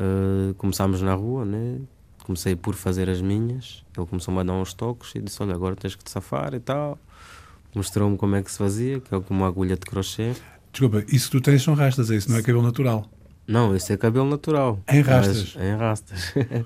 [0.00, 1.78] Ah, começámos na rua, né?
[2.24, 3.84] Comecei por fazer as minhas.
[3.96, 6.60] Ele começou-me a dar uns toques e disse: Olha, agora tens que te safar e
[6.60, 6.98] tal.
[7.74, 10.32] Mostrou-me como é que se fazia, que é com uma agulha de crochê.
[10.72, 13.08] Desculpa, isso que tu tens são rastas, é isso, não é cabelo natural.
[13.46, 14.80] Não, isso é cabelo natural.
[14.88, 15.54] Em rastas?
[15.56, 16.34] Mas- em rastas.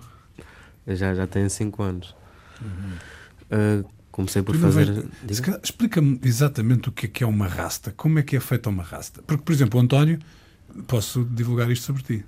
[0.87, 2.15] Eu já, já tenho 5 anos.
[3.51, 5.07] Uh, comecei por fazer.
[5.63, 7.91] Explica-me exatamente o que é que é uma rasta.
[7.97, 9.23] Como é que é feita uma rasta?
[9.27, 10.19] Porque, por exemplo, o António,
[10.87, 12.25] posso divulgar isto sobre ti.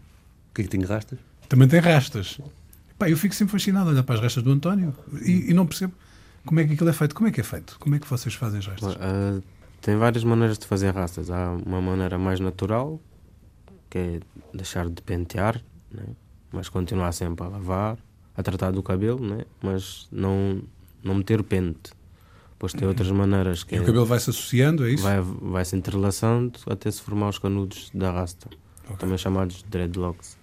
[0.56, 1.18] O que é que tem rastas?
[1.50, 2.40] Também tem rastas.
[2.98, 5.66] Pá, eu fico sempre fascinado a olhar para as rastas do António e, e não
[5.66, 5.92] percebo
[6.46, 7.14] como é que aquilo é feito.
[7.14, 7.76] Como é que é feito?
[7.78, 8.94] Como é que vocês fazem as rastas?
[8.94, 9.42] Uh,
[9.82, 11.30] tem várias maneiras de fazer rastas.
[11.30, 12.98] Há uma maneira mais natural,
[13.90, 14.20] que é
[14.54, 16.04] deixar de pentear, né?
[16.50, 17.98] mas continuar sempre a lavar,
[18.34, 19.44] a tratar do cabelo, né?
[19.62, 20.62] mas não,
[21.04, 21.92] não meter pente.
[22.52, 25.02] Depois tem outras maneiras que E é- o cabelo vai-se associando, é isso?
[25.02, 28.48] vai, vai se entrelaçando até se formar os canudos da rasta,
[28.98, 30.38] também chamados dreadlocks.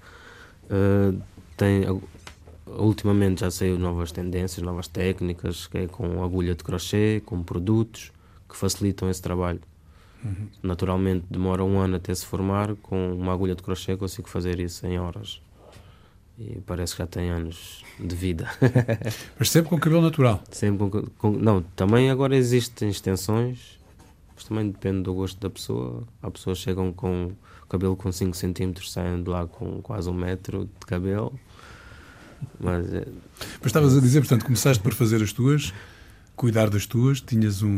[0.73, 1.21] Uh,
[1.55, 1.83] tem,
[2.65, 8.11] ultimamente já saiu novas tendências, novas técnicas, que é com agulha de crochê, com produtos
[8.49, 9.61] que facilitam esse trabalho.
[10.23, 10.47] Uhum.
[10.63, 14.85] Naturalmente demora um ano até se formar, com uma agulha de crochê consigo fazer isso
[14.87, 15.41] em horas.
[16.39, 18.49] E parece que já tem anos de vida.
[19.37, 20.41] Mas sempre com cabelo natural.
[20.49, 23.79] Sempre com, com- não, também agora existem extensões,
[24.35, 26.03] mas também depende do gosto da pessoa.
[26.23, 27.31] Há pessoas que chegam com
[27.73, 31.37] cabelo com 5 centímetros, saem de lá com quase um metro de cabelo.
[32.59, 33.07] Mas é,
[33.59, 35.73] Mas estavas a dizer, portanto, começaste por fazer as tuas,
[36.35, 37.69] cuidar das tuas, tinhas um,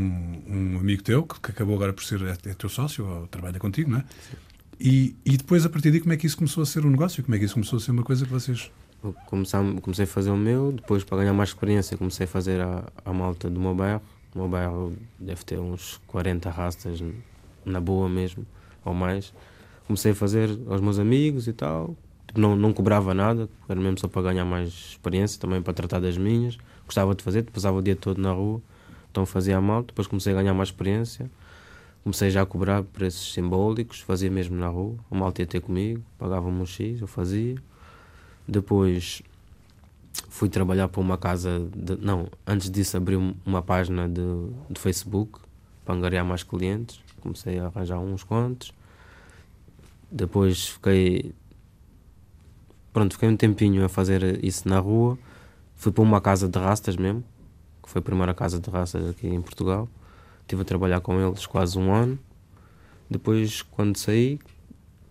[0.47, 3.89] um amigo teu, que, acabou agora por ser é, é teu sócio, ou trabalha contigo,
[3.89, 4.03] não é?
[4.77, 7.23] E, e depois, a partir daí, como é que isso começou a ser um negócio?
[7.23, 8.69] Como é que isso começou a ser uma coisa que vocês...
[9.27, 12.83] comecei, comecei a fazer o meu, depois para ganhar mais experiência comecei a fazer a,
[13.05, 14.01] a malta do meu bairro.
[14.33, 17.01] O meu bairro deve ter uns 40 rastas
[17.63, 18.45] na boa mesmo,
[18.83, 19.31] ou mais.
[19.87, 21.95] Comecei a fazer aos meus amigos e tal.
[22.27, 25.99] tipo, não, não cobrava nada, era mesmo só para ganhar mais experiência, também para tratar
[25.99, 26.57] das minhas.
[26.85, 28.61] Gostava de fazer, passava o dia todo na rua,
[29.11, 29.83] então fazia mal.
[29.83, 31.29] Depois comecei a ganhar mais experiência,
[32.03, 34.95] comecei já a cobrar preços simbólicos, fazia mesmo na rua.
[35.09, 37.55] O malta ia ter comigo, pagava-me um X, eu fazia.
[38.47, 39.21] Depois
[40.29, 44.21] fui trabalhar para uma casa, de, não, antes disso abri um- uma página de,
[44.69, 45.39] de Facebook
[45.83, 46.99] para angariar mais clientes.
[47.21, 48.71] Comecei a arranjar uns quantos.
[50.15, 51.35] Depois fiquei.
[52.93, 55.19] Pronto, fiquei um tempinho a fazer isso na rua.
[55.75, 57.21] Fui para uma casa de rastas mesmo,
[57.83, 59.89] que foi a primeira casa de rastas aqui em Portugal.
[60.43, 62.17] Estive a trabalhar com eles quase um ano.
[63.09, 64.39] Depois, quando saí,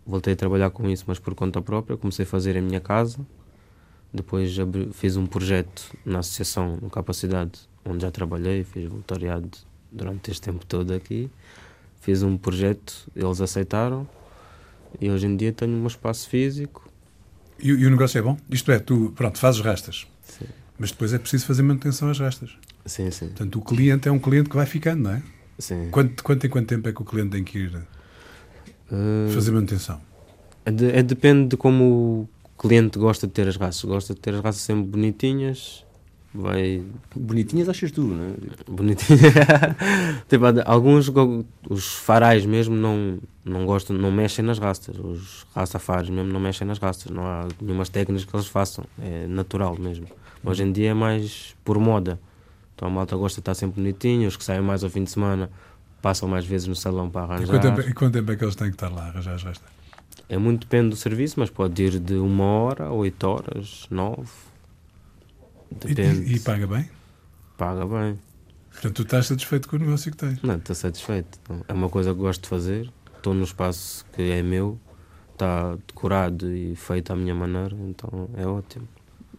[0.07, 1.99] voltei a trabalhar com isso, mas por conta própria.
[1.99, 3.19] Comecei a fazer a minha casa.
[4.11, 9.51] Depois abri- fiz um projeto na associação no Capacidade, onde já trabalhei, fiz voluntariado
[9.93, 11.31] durante este tempo todo aqui.
[12.01, 14.09] Fiz um projeto, eles aceitaram
[15.01, 16.89] e hoje em dia tenho um espaço físico.
[17.59, 18.37] E, o- e o negócio é bom?
[18.51, 20.07] Isto é, tu, pronto, fazes rastas.
[20.23, 20.47] Sim.
[20.79, 22.51] Mas depois é preciso fazer manutenção às rastas.
[22.85, 23.27] Sim, sim.
[23.29, 25.23] Portanto, o cliente é um cliente que vai ficando, não é?
[25.59, 25.89] sim.
[25.91, 27.83] Quanto, quanto em quanto tempo é que o cliente tem que ir
[28.91, 30.01] Uh, fazer manutenção?
[30.67, 33.83] é de- é depende de como o cliente gosta de ter as raças.
[33.85, 35.85] Gosta de ter as raças sempre bonitinhas,
[36.35, 36.83] vai
[37.15, 38.35] Bonitinhas achas tu, não é?
[38.69, 39.19] bonitinha.
[40.29, 41.11] tipo, alguns,
[41.71, 44.99] os farais mesmo, não, não gostam, não mexem nas rastas.
[44.99, 47.13] Os rastafares mesmo não mexem nas rastas.
[47.13, 48.85] Não há nenhumas técnicas que eles façam.
[49.01, 50.07] É natural mesmo.
[50.45, 52.19] Hoje em dia é mais por moda.
[52.75, 54.27] Então a malta gosta de estar sempre bonitinho.
[54.29, 55.49] Os que saem mais ao fim de semana
[56.03, 57.47] passam mais vezes no salão para E arranjar.
[57.49, 59.43] quanto, tempo, e quanto tempo é que eles têm que estar lá a arranjar as
[59.43, 59.71] rastas?
[60.29, 64.29] É muito depende do serviço, mas pode ir de uma hora, oito horas, nove.
[65.85, 66.33] E, Depende.
[66.33, 66.89] e- e paga bem?
[67.57, 68.19] Paga bem.
[68.73, 70.43] Portanto, tu estás satisfeito com o negócio que tens.
[70.43, 71.39] Não, estou satisfeito.
[71.69, 72.91] É uma coisa que gosto de fazer.
[73.17, 74.79] Estou num espaço que é meu,
[75.33, 78.87] está decorado e feito à minha maneira, então é ótimo.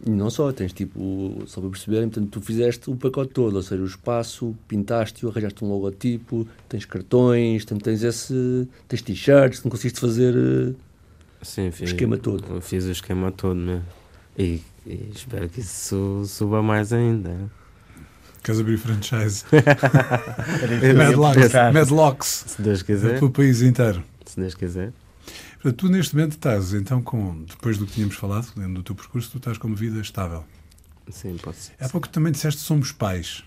[0.04, 3.62] E não só, tens tipo, só para perceberem, portanto, tu fizeste o pacote todo, ou
[3.62, 8.68] seja, o espaço, pintaste-o, arranjaste um logotipo, tens cartões, portanto, tens esse.
[8.88, 10.74] tens t-shirts, não conseguiste fazer eh,
[11.42, 12.44] Sim, o fiz, esquema todo.
[12.48, 13.84] eu fiz o esquema todo mesmo.
[14.38, 17.30] E, e espero que isso suba mais ainda.
[17.30, 17.48] né?
[18.42, 19.44] Queres abrir franchise?
[20.96, 21.52] Madlocks.
[21.74, 23.18] Madlocks Se Deus quiser.
[23.18, 24.02] pelo país inteiro.
[24.24, 24.92] Se Deus quiser.
[25.54, 28.94] Portanto, tu neste momento estás, então, com, depois do que tínhamos falado, dentro do teu
[28.94, 30.44] percurso, tu estás com uma vida estável.
[31.10, 31.72] Sim, pode ser.
[31.80, 33.42] Há pouco também disseste que somos pais.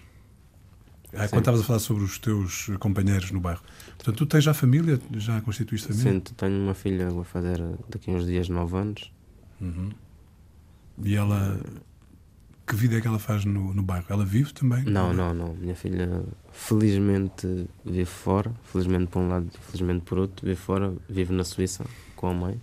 [1.13, 3.61] Ah, quando estavas a falar sobre os teus companheiros no bairro.
[3.97, 4.99] Portanto, tu tens já família?
[5.13, 6.11] Já constituíste família?
[6.13, 9.11] Sim, tenho uma filha vai fazer daqui a uns dias 9 anos.
[9.59, 9.89] Uhum.
[11.03, 11.59] E ela.
[12.65, 14.05] Que vida é que ela faz no, no bairro?
[14.09, 14.83] Ela vive também?
[14.83, 15.55] Não, não, não.
[15.55, 18.51] Minha filha felizmente vive fora.
[18.63, 20.45] Felizmente por um lado, felizmente por outro.
[20.45, 21.83] Vive fora, vive na Suíça
[22.15, 22.61] com a mãe.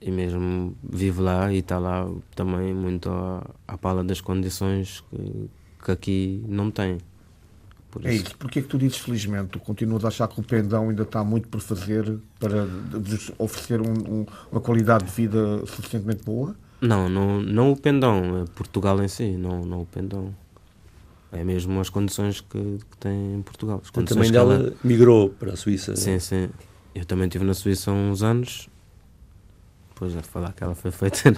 [0.00, 5.50] E mesmo vive lá e está lá também muito à, à pala das condições que,
[5.84, 6.98] que aqui não tem.
[7.96, 8.36] Por É isso.
[8.36, 9.50] Porquê é que tu dizes felizmente?
[9.52, 12.66] Tu continuas a achar que o pendão ainda está muito por fazer para
[13.38, 16.54] oferecer um- um- uma qualidade de vida suficientemente boa?
[16.80, 20.34] Não, não, não o pendão, é Portugal em si, não, não o pendão.
[21.32, 22.58] É mesmo as condições que,
[22.90, 23.80] que tem em Portugal.
[23.82, 25.96] As condições também que dela migrou para a Suíça.
[25.96, 26.50] Sim, sim.
[26.94, 28.68] Eu também estive na Suíça há uns anos.
[29.94, 31.18] Depois já de falar que ela foi feita.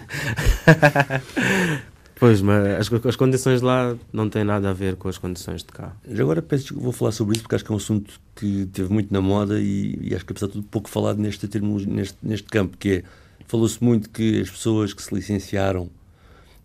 [2.19, 5.69] pois, mas as, as condições lá não têm nada a ver com as condições de
[5.69, 5.97] cá.
[6.19, 8.93] Agora peço desculpa, vou falar sobre isso porque acho que é um assunto que teve
[8.93, 12.19] muito na moda e, e acho que apesar de tudo pouco falado neste, termo, neste,
[12.23, 13.05] neste campo, que é,
[13.47, 15.91] falou-se muito que as pessoas que se licenciaram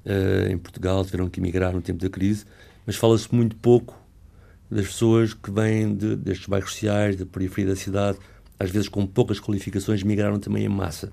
[0.05, 2.45] eh, em Portugal tiveram que emigrar no tempo da crise,
[2.85, 3.97] mas fala-se muito pouco
[4.69, 8.17] das pessoas que vêm de, destes bairros sociais, da periferia da cidade,
[8.59, 11.11] às vezes com poucas qualificações, migraram também em massa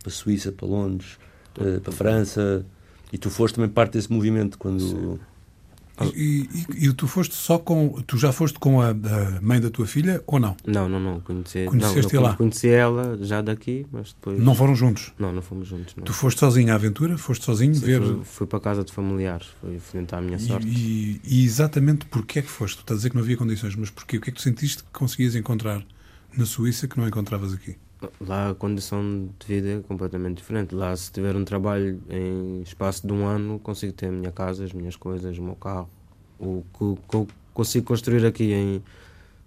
[0.00, 1.18] para a Suíça, para Londres,
[1.60, 2.66] eh, para a França,
[3.12, 5.20] e tu foste também parte desse movimento quando...
[6.16, 6.48] E,
[6.80, 8.02] e- e tu foste só com.
[8.06, 10.56] Tu já foste com a, a mãe da tua filha ou não?
[10.66, 11.20] Não, não, não.
[11.20, 12.34] Conheci, Conheceste não, eu lá?
[12.34, 14.40] Conheci ela já daqui, mas depois.
[14.40, 15.12] Não foram juntos?
[15.18, 15.94] Não, não fomos juntos.
[15.94, 16.02] Não.
[16.02, 17.16] Tu foste sozinho à aventura?
[17.16, 18.02] Foste sozinho Sim, ver.
[18.02, 20.66] fui, fui para casa de familiares, fui, fui tentar a minha sorte.
[20.66, 22.78] E, e- e exatamente porquê é que foste?
[22.78, 24.16] Tu estás a dizer que não havia condições, mas porquê?
[24.16, 25.84] O que é que tu sentiste que conseguias encontrar
[26.36, 27.76] na Suíça que não encontravas aqui?
[28.20, 30.74] Lá a condição de vida é completamente diferente.
[30.74, 34.64] Lá, se tiver um trabalho em espaço de um ano, consigo ter a minha casa,
[34.64, 35.88] as minhas coisas, o meu carro.
[36.38, 38.82] O que consigo construir aqui em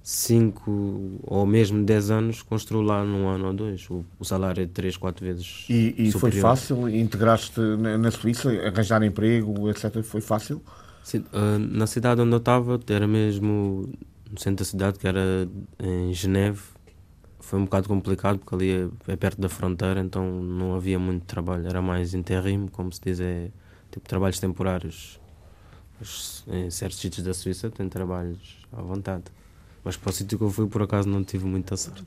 [0.06, 3.89] 5 ou mesmo 10 anos, construo lá num ano ou dois.
[3.89, 5.66] O, o salário é 3, 4 vezes.
[5.68, 10.03] E, e foi fácil integrar-te na, na Suíça, arranjar emprego, etc.
[10.03, 10.62] Foi fácil?
[11.03, 13.89] Sim, ah, na cidade onde eu estava, era mesmo
[14.32, 15.49] no centro da cidade, que era
[15.80, 16.75] em Geneve.
[17.56, 21.24] Foi um bocado complicado porque ali é, é perto da fronteira, então não havia muito
[21.24, 21.66] trabalho.
[21.66, 23.49] Era mais interrimo, como se diz, é
[23.89, 25.22] tipo trabalhos temporários.
[25.97, 29.24] Mas em certos sítios da Suíça tem trabalhos à vontade.
[29.86, 32.03] Mas para o sítio que eu fui, por acaso, não tive muita sorte.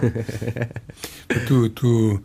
[1.46, 2.22] Tu, tu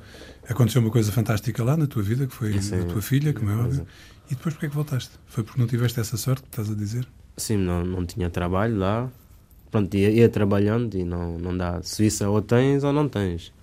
[0.47, 3.55] aconteceu uma coisa fantástica lá na tua vida, que foi a tua filha, como é
[3.55, 3.85] óbvio.
[4.27, 5.11] E depois porquê é que voltaste?
[5.27, 7.05] Foi porque não tiveste essa sorte estás a dizer?
[7.35, 9.09] Sim, não, não tinha trabalho lá.
[9.71, 11.81] Pronto, ia, ia trabalhando e não, não dá.
[11.83, 13.53] Suíça ou tens ou não tens.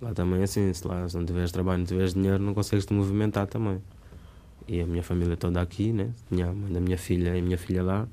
[0.00, 2.86] Lá também é assim, se lá se não tiveres trabalho, não tiveres dinheiro, não consegues
[2.86, 3.82] te movimentar também.
[4.68, 6.10] E a minha família toda aqui, né?
[6.28, 8.06] Tinha a mãe da minha filha e a minha filha lá,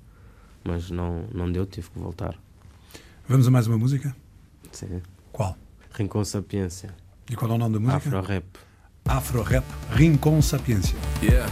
[0.63, 2.35] mas não, não deu, tive que voltar.
[3.27, 4.15] Vamos a mais uma música?
[4.71, 5.01] Sim.
[5.31, 5.55] Qual?
[5.91, 6.95] Rincon Sapiência.
[7.29, 7.97] E qual é o nome da música?
[7.97, 8.45] Afro Rap.
[9.05, 10.97] Afro Rap Rincon Sapiência.
[11.21, 11.51] Yeah.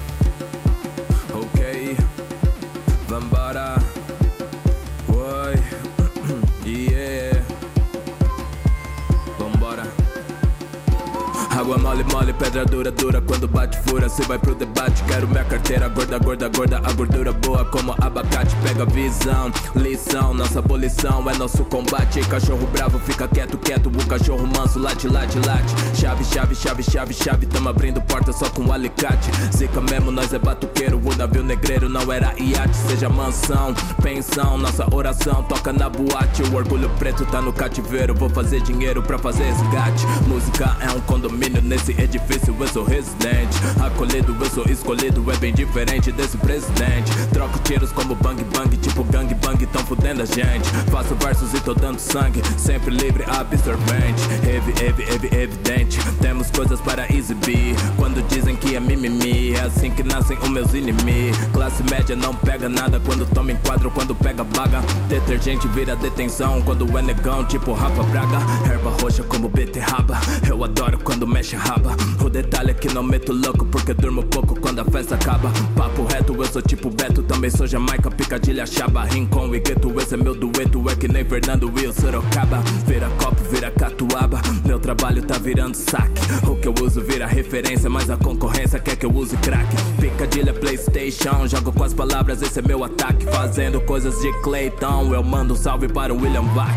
[11.64, 13.22] Água mole, mole, pedra dura, dura.
[13.22, 15.02] Quando bate fura, cê vai pro debate.
[15.06, 16.82] Quero minha carteira gorda, gorda, gorda.
[16.84, 18.54] A gordura boa como abacate.
[18.58, 20.34] Pega visão, lição.
[20.34, 22.20] Nossa abolição é nosso combate.
[22.28, 23.88] Cachorro bravo fica quieto, quieto.
[23.88, 25.74] O cachorro manso late, late, late.
[25.98, 27.46] Chave, chave, chave, chave, chave.
[27.46, 29.32] Tamo abrindo porta só com alicate.
[29.56, 31.00] Zica mesmo, nós é batuqueiro.
[31.02, 32.76] O navio negreiro não era iate.
[32.76, 34.58] Seja mansão, pensão.
[34.58, 36.44] Nossa oração toca na boate.
[36.44, 38.14] O orgulho preto tá no cativeiro.
[38.14, 43.58] Vou fazer dinheiro pra fazer resgate Música é um condomínio Nesse edifício eu sou residente.
[43.82, 47.12] Acolhido, eu sou escolhido É bem diferente desse presidente.
[47.32, 50.70] Troco tiros como bang bang Tipo gang bang, tão fudendo a gente.
[50.92, 54.24] Faço versos e tô dando sangue Sempre livre, absorvente.
[54.48, 56.00] Heavy, heavy, heavy, evidente.
[56.22, 60.74] Temos coisas para exibir Quando dizem que é mimimi É assim que nascem os meus
[60.74, 61.38] inimigos.
[61.54, 64.82] Classe média não pega nada Quando toma enquadro, quando pega baga.
[65.08, 68.38] Detergente vira detenção Quando é negão, tipo Rafa Braga.
[68.72, 71.96] Erva roxa como beterraba Eu adoro quando mexe raba.
[72.24, 75.52] O detalhe é que não meto louco Porque durmo pouco quando a festa acaba.
[75.76, 79.04] Papo reto, eu sou tipo Beto Também sou Jamaica, Picadilha, Chaba.
[79.04, 82.58] Rincon e Gueto, esse é meu dueto É que nem Fernando Will, Sorocaba.
[82.88, 86.22] Vira copo, vira catuaba Meu trabalho tá virando saque.
[86.48, 89.84] O que eu uso vira referência Mas a concorrência quer que eu use crack.
[90.00, 93.26] Picadilha, Playstation Jogo com as palavras, esse é meu ataque.
[93.26, 96.74] Fazendo coisas de Clayton Eu mando um salve para o William Bach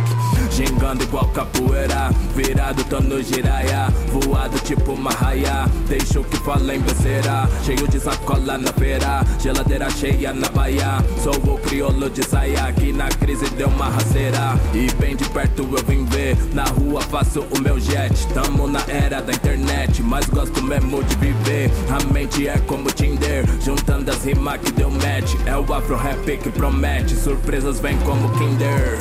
[0.51, 6.81] Gingando igual capoeira Virado, tô no giraia Voado tipo uma raia Deixo que fala em
[6.81, 7.49] besteira.
[7.65, 11.05] Cheio de sacola na feira Geladeira cheia na baia.
[11.23, 14.59] Sou o crioulo de saia Aqui na crise deu uma rasteira.
[14.73, 18.27] E bem de perto eu vim ver Na rua faço o meu jet.
[18.29, 21.71] Tamo na era da internet Mas gosto mesmo de viver.
[21.91, 25.35] A mente é como Tinder Juntando as rimas que deu match.
[25.47, 28.99] É o afro rap que promete Surpresas vêm como Kinder.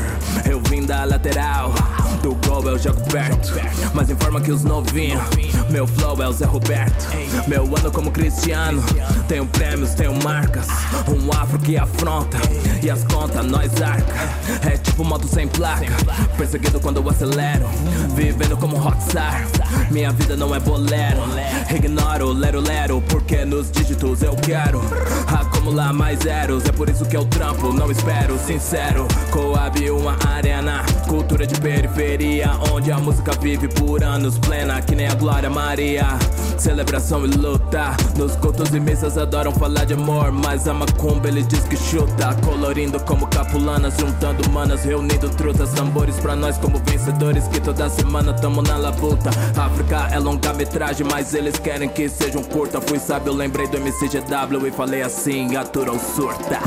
[0.49, 1.73] Eu vim da lateral
[2.21, 3.53] Do gol eu jogo perto.
[3.93, 5.21] Mas informa que os novinhos
[5.69, 7.07] Meu flow é o Zé Roberto.
[7.47, 8.83] Meu ano como Cristiano
[9.27, 10.67] Tenho prêmios, tenho marcas.
[11.07, 12.37] Um afro que afronta
[12.81, 14.13] E as contas nós arca.
[14.67, 15.85] É tipo moto sem placa
[16.37, 17.65] Perseguido quando eu acelero.
[18.15, 19.45] Vivendo como rockstar
[19.91, 21.21] Minha vida não é bolero.
[21.73, 24.81] Ignoro, lero, lero Porque nos dígitos eu quero
[25.65, 26.63] Acumular mais zeros.
[26.65, 32.51] É por isso que eu trampo, não espero Sincero, Coab uma arena Cultura de periferia
[32.71, 36.05] Onde a música vive por anos plena Que nem a Glória Maria.
[36.59, 41.41] Celebração e luta Nos cultos e missas adoram falar de amor Mas a macumba ele
[41.41, 47.47] diz que chuta Colorindo como capulanas Juntando manas, reunindo trutas Tambores pra nós como vencedores
[47.47, 49.31] Que toda semana tamo na labuta.
[49.57, 52.79] África é longa-metragem Mas eles querem que seja um curta.
[52.79, 56.59] Fui sábio, lembrei do MCGW E falei assim, atura ou surta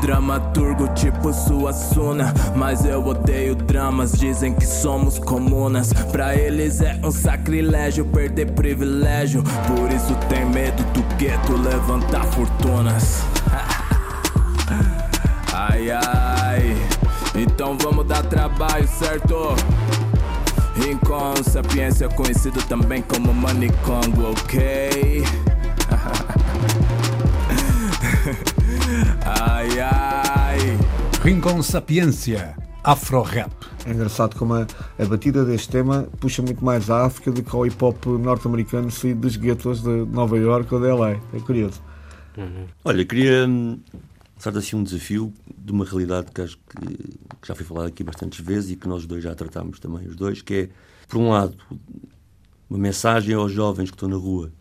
[0.00, 6.98] Dramaturgo tipo sua suna Mas eu odeio dramas Dizem que somos comunas Pra eles é
[7.04, 13.22] um sacrilégio Perder privilégio Por isso tem medo do gueto Levantar fortunas
[15.52, 16.76] Ai ai
[17.34, 19.54] Então vamos dar trabalho, certo?
[20.76, 25.24] Rincon, sapiência conhecido também como Manicongo, ok?
[29.40, 30.58] Ai ai
[31.22, 33.50] Rincon Sapiência Afro Rap.
[33.86, 34.66] É engraçado como a,
[34.98, 38.90] a batida deste tema puxa muito mais à África do que ao hip hop norte-americano
[38.90, 41.12] saído dos guetos de Nova York ou de LA.
[41.32, 41.80] É curioso.
[42.84, 47.64] Olha, queria lançar assim um desafio de uma realidade que acho que, que já foi
[47.64, 50.68] falado aqui bastantes vezes e que nós dois já tratámos também, os dois, que é,
[51.08, 51.56] por um lado,
[52.68, 54.52] uma mensagem aos jovens que estão na rua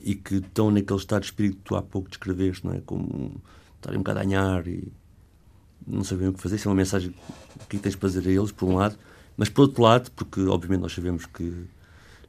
[0.00, 2.80] e que estão naquele estado de espírito que tu há pouco descreveste, não é?
[2.84, 3.40] Como
[3.76, 4.92] estarem um bocado a ganhar e
[5.86, 6.56] não sabem o que fazer.
[6.56, 7.14] Isso é uma mensagem
[7.68, 8.98] que tens de fazer a eles, por um lado.
[9.36, 11.66] Mas por outro lado, porque obviamente nós sabemos que,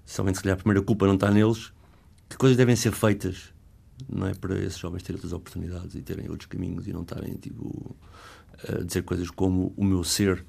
[0.06, 1.72] somente se calhar a primeira culpa não está neles,
[2.30, 3.54] que coisas devem ser feitas
[4.08, 7.34] não é para esses jovens terem outras oportunidades e terem outros caminhos e não estarem
[7.36, 7.96] tipo,
[8.68, 10.46] a dizer coisas como o meu ser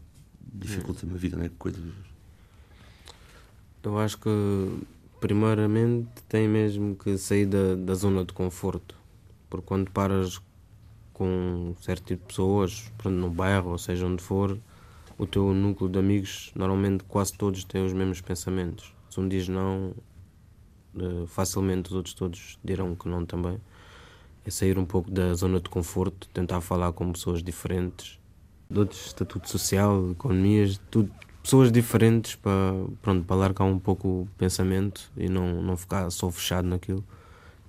[0.53, 1.51] dificulta a minha vida, não é?
[1.59, 1.83] Coisas...
[3.83, 4.29] Eu acho que,
[5.19, 8.95] primeiramente, tem mesmo que sair da, da zona de conforto.
[9.49, 10.39] Porque quando paras
[11.19, 14.57] com um certo tipo de pessoas, pronto, no bairro, ou seja onde for,
[15.19, 18.95] o teu núcleo de amigos, normalmente quase todos têm os mesmos pensamentos.
[19.11, 19.93] Se um diz não,
[20.97, 23.61] eh, facilmente os outros todos dirão que não também.
[24.45, 28.19] É sair um pouco da zona de conforto, tentar falar com pessoas diferentes,
[28.71, 31.11] de outro estatuto social, economias, tudo,
[31.43, 36.31] pessoas diferentes para, pronto, para largar um pouco o pensamento e não, não ficar só
[36.31, 37.05] fechado naquilo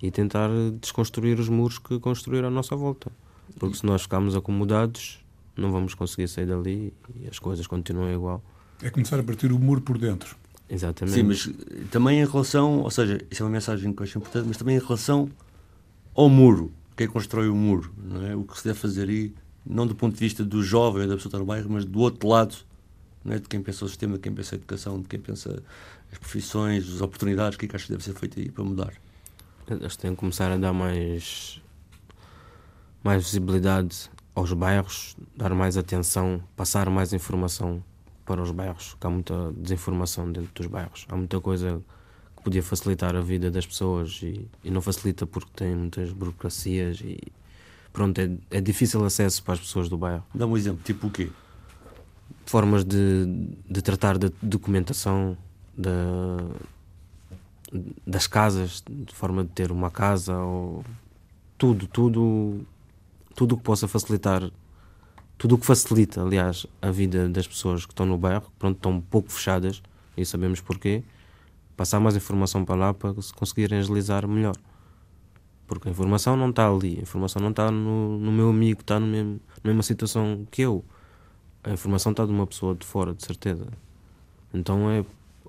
[0.02, 0.48] e tentar
[0.80, 3.10] desconstruir os muros que construíram à nossa volta.
[3.58, 5.24] Porque se nós ficarmos acomodados,
[5.56, 8.42] não vamos conseguir sair dali e as coisas continuam igual.
[8.82, 10.36] É começar a partir o muro por dentro.
[10.68, 11.14] Exatamente.
[11.14, 11.50] Sim, mas
[11.90, 14.76] também em relação, ou seja, isso é uma mensagem que eu acho importante, mas também
[14.76, 15.28] em relação
[16.14, 18.36] ao muro, quem constrói o muro, não é?
[18.36, 19.34] O que se deve fazer aí,
[19.66, 21.98] não do ponto de vista do jovem, da pessoa que está no bairro, mas do
[21.98, 22.54] outro lado,
[23.24, 23.38] não é?
[23.38, 25.62] de quem pensa o sistema, de quem pensa a educação, de quem pensa
[26.12, 28.64] as profissões, as oportunidades, o que é que acha que deve ser feito aí para
[28.64, 28.92] mudar?
[29.68, 31.60] Eles têm que começar a dar mais,
[33.02, 37.82] mais visibilidade aos bairros, dar mais atenção, passar mais informação
[38.24, 41.06] para os bairros, que há muita desinformação dentro dos bairros.
[41.08, 41.82] Há muita coisa
[42.36, 47.00] que podia facilitar a vida das pessoas e, e não facilita porque tem muitas burocracias
[47.00, 47.18] e
[47.92, 50.24] pronto, é, é difícil acesso para as pessoas do bairro.
[50.34, 51.28] Dá um exemplo, tipo o quê?
[52.46, 53.26] Formas de,
[53.68, 55.36] de tratar da documentação
[55.76, 56.38] da,
[58.06, 60.84] das casas, de forma de ter uma casa ou
[61.58, 62.64] tudo, tudo,
[63.34, 64.50] tudo o que possa facilitar
[65.40, 68.92] tudo o que facilita, aliás, a vida das pessoas que estão no bairro, pronto, estão
[68.92, 69.82] um pouco fechadas,
[70.14, 71.02] e sabemos porquê,
[71.74, 74.54] passar mais informação para lá para se conseguirem agilizar melhor.
[75.66, 79.00] Porque a informação não está ali, a informação não está no, no meu amigo, está
[79.00, 80.84] no mesmo, na mesma situação que eu.
[81.64, 83.66] A informação está de uma pessoa de fora, de certeza.
[84.52, 85.02] Então é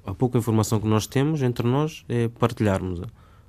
[0.05, 3.01] a pouca informação que nós temos entre nós é partilharmos.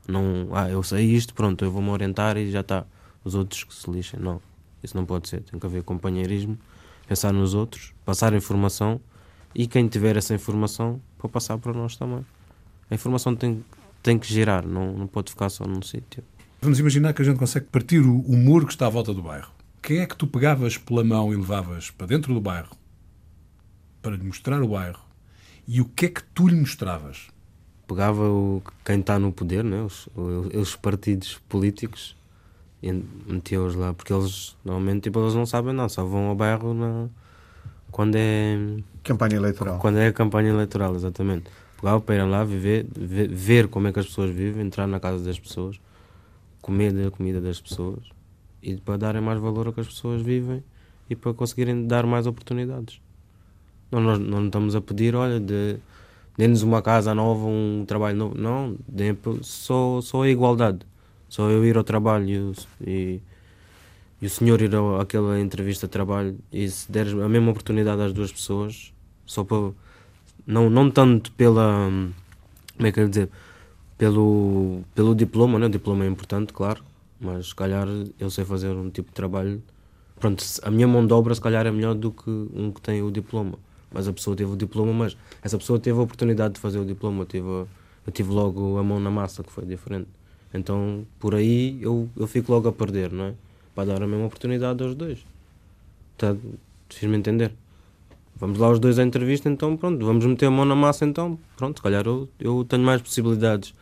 [0.09, 2.85] Não, ah, eu sei isto, pronto, eu vou-me orientar e já está.
[3.25, 4.41] Os outros que se lixem, não.
[4.83, 5.43] Isso não pode ser.
[5.43, 6.59] Tem que haver companheirismo,
[7.07, 9.01] pensar nos outros, passar informação
[9.55, 12.25] e quem tiver essa informação para passar para nós também.
[12.91, 13.65] A informação tem,
[14.03, 16.23] tem que girar, não, não pode ficar só num sítio.
[16.61, 19.23] Vamos imaginar que a gente consegue partir o, o muro que está à volta do
[19.23, 19.51] bairro.
[19.81, 22.77] Quem é que tu pegavas pela mão e levavas para dentro do bairro
[24.01, 25.03] para lhe mostrar o bairro?
[25.67, 27.29] E o que é que tu lhe mostravas?
[27.87, 29.83] Pegava o, quem está no poder, né?
[29.83, 30.09] os,
[30.55, 32.17] os partidos políticos
[32.83, 32.93] e
[33.27, 37.09] metia-os lá, porque eles normalmente tipo, eles não sabem nada, só vão ao bairro na,
[37.91, 38.59] quando é
[39.05, 39.79] campanha eleitoral.
[39.79, 41.45] Quando é campanha eleitoral, exatamente.
[41.77, 44.99] Pegava para ir lá, viver, ver, ver como é que as pessoas vivem, entrar na
[44.99, 45.81] casa das pessoas,
[46.61, 47.99] comer da comida das pessoas
[48.63, 50.63] e para darem mais valor ao que as pessoas vivem
[51.11, 53.01] e para conseguirem dar mais oportunidades.
[53.91, 55.77] Não, nós não estamos a pedir, olha, de
[56.39, 58.39] dê-nos uma casa nova, um trabalho novo.
[58.39, 58.77] Não,
[59.43, 60.81] só, só a igualdade.
[61.33, 62.53] Só eu ir ao trabalho
[62.87, 63.23] e,
[64.21, 64.71] e o senhor ir
[65.01, 68.93] àquela entrevista de trabalho e se der a mesma oportunidade às duas pessoas,
[69.25, 69.73] só para.
[70.47, 71.89] Não, não tanto pela.
[72.77, 73.31] Como é que eu dizer?
[73.97, 75.65] Pelo, pelo diploma, né?
[75.65, 76.85] O diploma é importante, claro,
[77.19, 77.89] mas se calhar
[78.21, 79.63] eu sei fazer um tipo de trabalho.
[80.21, 83.03] Pronto, a minha mão de obra se calhar é melhor do que um que tem
[83.03, 83.59] o diploma.
[83.91, 86.85] Mas a pessoa teve o diploma, mas essa pessoa teve a oportunidade de fazer o
[86.85, 87.23] diploma.
[87.23, 90.09] Eu tive, eu tive logo a mão na massa, que foi diferente.
[90.55, 93.35] Então, por aí, eu, eu fico logo a perder, não é?
[93.75, 95.19] Para dar a mesma oportunidade aos dois.
[96.19, 96.37] Tá,
[96.89, 97.53] Fiz-me entender.
[98.37, 101.39] Vamos lá os dois à entrevista, então pronto, vamos meter a mão na massa, então
[101.57, 103.73] pronto, se calhar eu, eu tenho mais possibilidades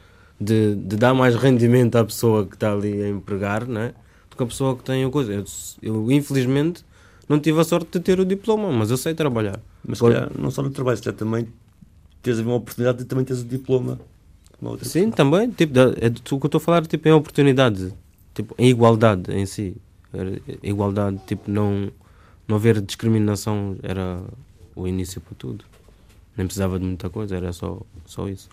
[0.40, 3.94] de, de dar mais rendimento à pessoa que está ali a empregar, não é?
[4.28, 5.32] Do que a pessoa que tem a coisa.
[5.32, 5.44] Eu,
[5.82, 6.84] eu, infelizmente
[7.28, 9.60] não tive a sorte de ter o diploma, mas eu sei trabalhar.
[9.86, 11.48] Mas calhar, não só no trabalho, se também
[12.22, 14.00] tens uma oportunidade de também teres o diploma
[14.82, 15.50] Sim, também.
[15.50, 17.92] Tipo, é, o que eu estou a falar tipo, em oportunidade,
[18.34, 19.76] tipo, em igualdade em si.
[20.62, 21.90] Igualdade, tipo, não,
[22.46, 24.20] não haver discriminação era
[24.74, 25.64] o início para tudo.
[26.36, 28.48] Nem precisava de muita coisa, era só, só isso.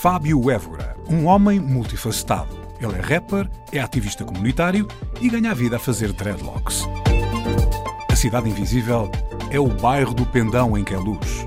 [0.00, 2.58] Fábio Évora, um homem multifacetado.
[2.80, 4.88] Ele é rapper, é ativista comunitário
[5.20, 6.88] e ganha a vida a fazer dreadlocks.
[8.10, 9.10] A Cidade Invisível
[9.50, 11.46] é o bairro do Pendão em que é luz.